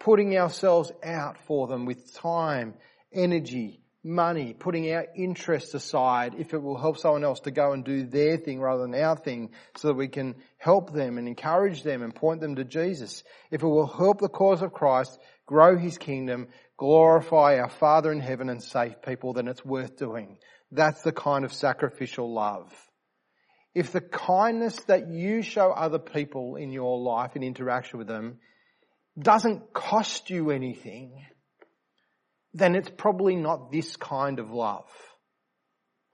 Putting 0.00 0.36
ourselves 0.36 0.92
out 1.02 1.38
for 1.46 1.66
them 1.66 1.86
with 1.86 2.14
time, 2.14 2.74
energy, 3.12 3.80
money, 4.04 4.52
putting 4.52 4.92
our 4.92 5.06
interests 5.16 5.72
aside 5.72 6.34
if 6.36 6.52
it 6.52 6.62
will 6.62 6.76
help 6.76 6.98
someone 6.98 7.24
else 7.24 7.40
to 7.40 7.50
go 7.50 7.72
and 7.72 7.84
do 7.84 8.04
their 8.04 8.36
thing 8.36 8.60
rather 8.60 8.82
than 8.82 8.94
our 8.94 9.16
thing 9.16 9.50
so 9.76 9.88
that 9.88 9.94
we 9.94 10.08
can 10.08 10.34
help 10.58 10.92
them 10.92 11.16
and 11.16 11.26
encourage 11.26 11.82
them 11.82 12.02
and 12.02 12.14
point 12.14 12.40
them 12.40 12.56
to 12.56 12.64
Jesus. 12.64 13.24
If 13.50 13.62
it 13.62 13.66
will 13.66 13.86
help 13.86 14.20
the 14.20 14.28
cause 14.28 14.60
of 14.60 14.74
Christ, 14.74 15.18
grow 15.46 15.78
his 15.78 15.96
kingdom, 15.96 16.48
glorify 16.76 17.58
our 17.58 17.70
Father 17.70 18.12
in 18.12 18.20
heaven 18.20 18.50
and 18.50 18.62
save 18.62 19.00
people, 19.00 19.32
then 19.32 19.48
it's 19.48 19.64
worth 19.64 19.96
doing. 19.96 20.36
That's 20.70 21.02
the 21.02 21.12
kind 21.12 21.44
of 21.44 21.52
sacrificial 21.52 22.32
love. 22.32 22.72
If 23.74 23.92
the 23.92 24.00
kindness 24.00 24.76
that 24.86 25.08
you 25.08 25.42
show 25.42 25.70
other 25.70 25.98
people 25.98 26.56
in 26.56 26.70
your 26.70 26.98
life 26.98 27.34
in 27.34 27.42
interaction 27.42 27.98
with 27.98 28.06
them 28.06 28.38
doesn't 29.18 29.72
cost 29.72 30.30
you 30.30 30.50
anything, 30.50 31.24
then 32.52 32.76
it's 32.76 32.90
probably 32.90 33.34
not 33.34 33.72
this 33.72 33.96
kind 33.96 34.38
of 34.38 34.50
love. 34.50 34.88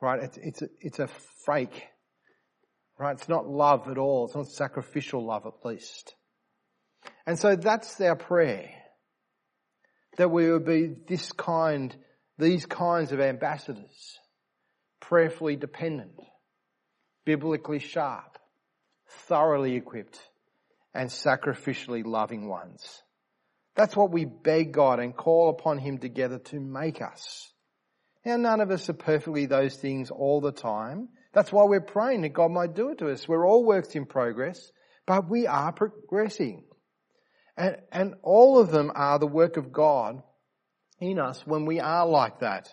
Right? 0.01 0.23
It's, 0.23 0.39
it's, 0.39 0.63
a, 0.63 0.69
it's 0.81 0.99
a 0.99 1.09
fake. 1.45 1.85
Right? 2.99 3.13
It's 3.13 3.29
not 3.29 3.47
love 3.47 3.89
at 3.89 3.99
all. 3.99 4.27
It's 4.27 4.35
not 4.35 4.49
sacrificial 4.49 5.25
love 5.25 5.45
at 5.45 5.65
least. 5.65 6.15
And 7.27 7.39
so 7.39 7.57
that's 7.57 8.01
our 8.01 8.17
prayer 8.17 8.71
that 10.17 10.31
we 10.31 10.51
would 10.51 10.65
be 10.65 10.95
this 11.09 11.33
kind, 11.33 11.95
these 12.39 12.67
kinds 12.67 13.13
of 13.13 13.21
ambassadors, 13.21 14.19
prayerfully 15.01 15.57
dependent, 15.57 16.21
biblically 17.25 17.79
sharp, 17.79 18.39
thoroughly 19.27 19.77
equipped, 19.77 20.19
and 20.95 21.09
sacrificially 21.09 22.05
loving 22.05 22.49
ones. 22.49 23.03
That's 23.77 23.97
what 23.97 24.11
we 24.11 24.25
beg 24.25 24.73
God 24.73 24.99
and 24.99 25.17
call 25.17 25.51
upon 25.51 25.79
Him 25.79 25.99
together 25.99 26.39
to 26.39 26.61
make 26.61 27.01
us. 27.01 27.53
Now 28.25 28.37
none 28.37 28.61
of 28.61 28.71
us 28.71 28.89
are 28.89 28.95
perfectly 28.95 29.47
those 29.47 29.77
things 29.77 30.11
all 30.11 30.41
the 30.41 30.53
time. 30.53 31.09
That's 31.33 31.53
why 31.53 31.65
we're 31.65 31.81
praying 31.81 32.23
that 32.23 32.33
God 32.33 32.51
might 32.51 32.75
do 32.75 32.91
it 32.91 32.99
to 32.99 33.11
us. 33.11 33.27
We're 33.29 33.47
all 33.47 33.65
works 33.65 33.95
in 33.95 34.05
progress, 34.05 34.71
but 35.07 35.31
we 35.31 35.47
are 35.47 35.73
progressing. 35.73 36.65
And, 37.57 37.77
and 37.93 38.15
all 38.23 38.59
of 38.59 38.71
them 38.71 38.91
are 38.95 39.19
the 39.19 39.27
work 39.27 39.57
of 39.57 39.73
God 39.73 40.23
in 40.99 41.19
us 41.19 41.47
when 41.47 41.67
we 41.67 41.81
are 41.81 42.07
like 42.07 42.41
that. 42.41 42.69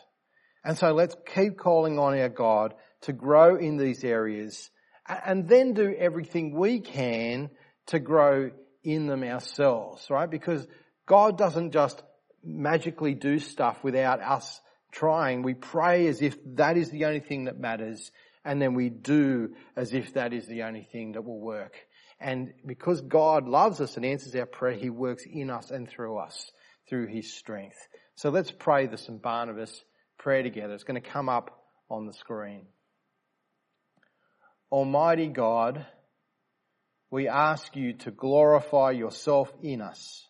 And 0.67 0.77
so 0.77 0.91
let's 0.91 1.15
keep 1.33 1.57
calling 1.57 1.97
on 1.97 2.19
our 2.19 2.27
God 2.27 2.73
to 3.03 3.13
grow 3.13 3.55
in 3.55 3.77
these 3.77 4.03
areas 4.03 4.69
and 5.07 5.47
then 5.47 5.73
do 5.73 5.95
everything 5.97 6.53
we 6.53 6.81
can 6.81 7.49
to 7.85 7.99
grow 7.99 8.51
in 8.83 9.07
them 9.07 9.23
ourselves, 9.23 10.05
right? 10.09 10.29
Because 10.29 10.67
God 11.05 11.37
doesn't 11.37 11.71
just 11.71 12.03
magically 12.43 13.13
do 13.13 13.39
stuff 13.39 13.81
without 13.81 14.19
us 14.19 14.59
trying. 14.91 15.41
We 15.41 15.53
pray 15.53 16.05
as 16.07 16.21
if 16.21 16.35
that 16.55 16.75
is 16.75 16.89
the 16.89 17.05
only 17.05 17.21
thing 17.21 17.45
that 17.45 17.57
matters 17.57 18.11
and 18.43 18.61
then 18.61 18.73
we 18.73 18.89
do 18.89 19.55
as 19.77 19.93
if 19.93 20.15
that 20.15 20.33
is 20.33 20.47
the 20.47 20.63
only 20.63 20.83
thing 20.91 21.13
that 21.13 21.23
will 21.23 21.39
work. 21.39 21.75
And 22.19 22.51
because 22.65 22.99
God 22.99 23.47
loves 23.47 23.79
us 23.79 23.95
and 23.95 24.05
answers 24.05 24.35
our 24.35 24.45
prayer, 24.45 24.75
He 24.75 24.89
works 24.89 25.23
in 25.25 25.49
us 25.49 25.71
and 25.71 25.87
through 25.87 26.17
us 26.17 26.51
through 26.89 27.07
His 27.07 27.33
strength. 27.33 27.77
So 28.15 28.31
let's 28.31 28.51
pray 28.51 28.87
the 28.87 28.97
St. 28.97 29.21
Barnabas 29.21 29.81
prayer 30.27 30.43
together. 30.43 30.73
It's 30.73 30.83
going 30.83 31.01
to 31.01 31.09
come 31.09 31.29
up 31.29 31.57
on 31.89 32.05
the 32.05 32.11
screen. 32.11 32.65
Almighty 34.69 35.27
God, 35.27 35.85
we 37.09 37.29
ask 37.29 37.77
you 37.77 37.93
to 37.99 38.11
glorify 38.11 38.91
yourself 38.91 39.49
in 39.63 39.79
us. 39.79 40.27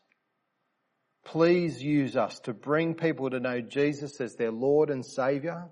Please 1.26 1.82
use 1.82 2.16
us 2.16 2.38
to 2.42 2.54
bring 2.54 2.94
people 2.94 3.32
to 3.32 3.40
know 3.40 3.60
Jesus 3.60 4.22
as 4.22 4.36
their 4.36 4.52
Lord 4.52 4.92
and 4.92 5.04
Saviour. 5.04 5.72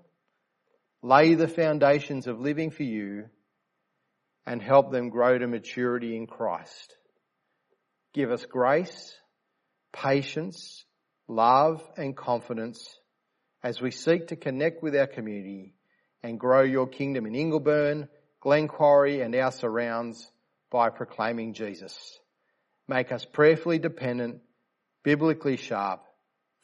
Lay 1.04 1.34
the 1.34 1.46
foundations 1.46 2.26
of 2.26 2.40
living 2.40 2.72
for 2.72 2.82
you 2.82 3.26
and 4.44 4.60
help 4.60 4.90
them 4.90 5.08
grow 5.08 5.38
to 5.38 5.46
maturity 5.46 6.16
in 6.16 6.26
Christ. 6.26 6.96
Give 8.12 8.32
us 8.32 8.44
grace, 8.44 9.14
patience, 9.92 10.84
love 11.28 11.80
and 11.96 12.16
confidence 12.16 12.98
as 13.66 13.80
we 13.80 13.90
seek 13.90 14.28
to 14.28 14.36
connect 14.36 14.80
with 14.80 14.94
our 14.94 15.08
community 15.08 15.74
and 16.22 16.38
grow 16.38 16.62
your 16.62 16.86
kingdom 16.86 17.26
in 17.26 17.32
Ingleburn, 17.32 18.06
Glenquarie 18.40 19.22
and 19.22 19.34
our 19.34 19.50
surrounds 19.50 20.30
by 20.70 20.88
proclaiming 20.88 21.52
Jesus. 21.52 22.20
Make 22.86 23.10
us 23.10 23.24
prayerfully 23.24 23.80
dependent, 23.80 24.40
biblically 25.02 25.56
sharp, 25.56 26.04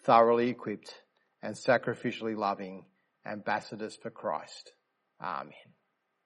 thoroughly 0.05 0.49
equipped 0.49 0.95
and 1.43 1.57
sacrificially 1.57 2.37
loving 2.37 2.85
ambassadors 3.27 3.99
for 4.01 4.11
Christ. 4.11 4.71
Amen. 5.21 5.51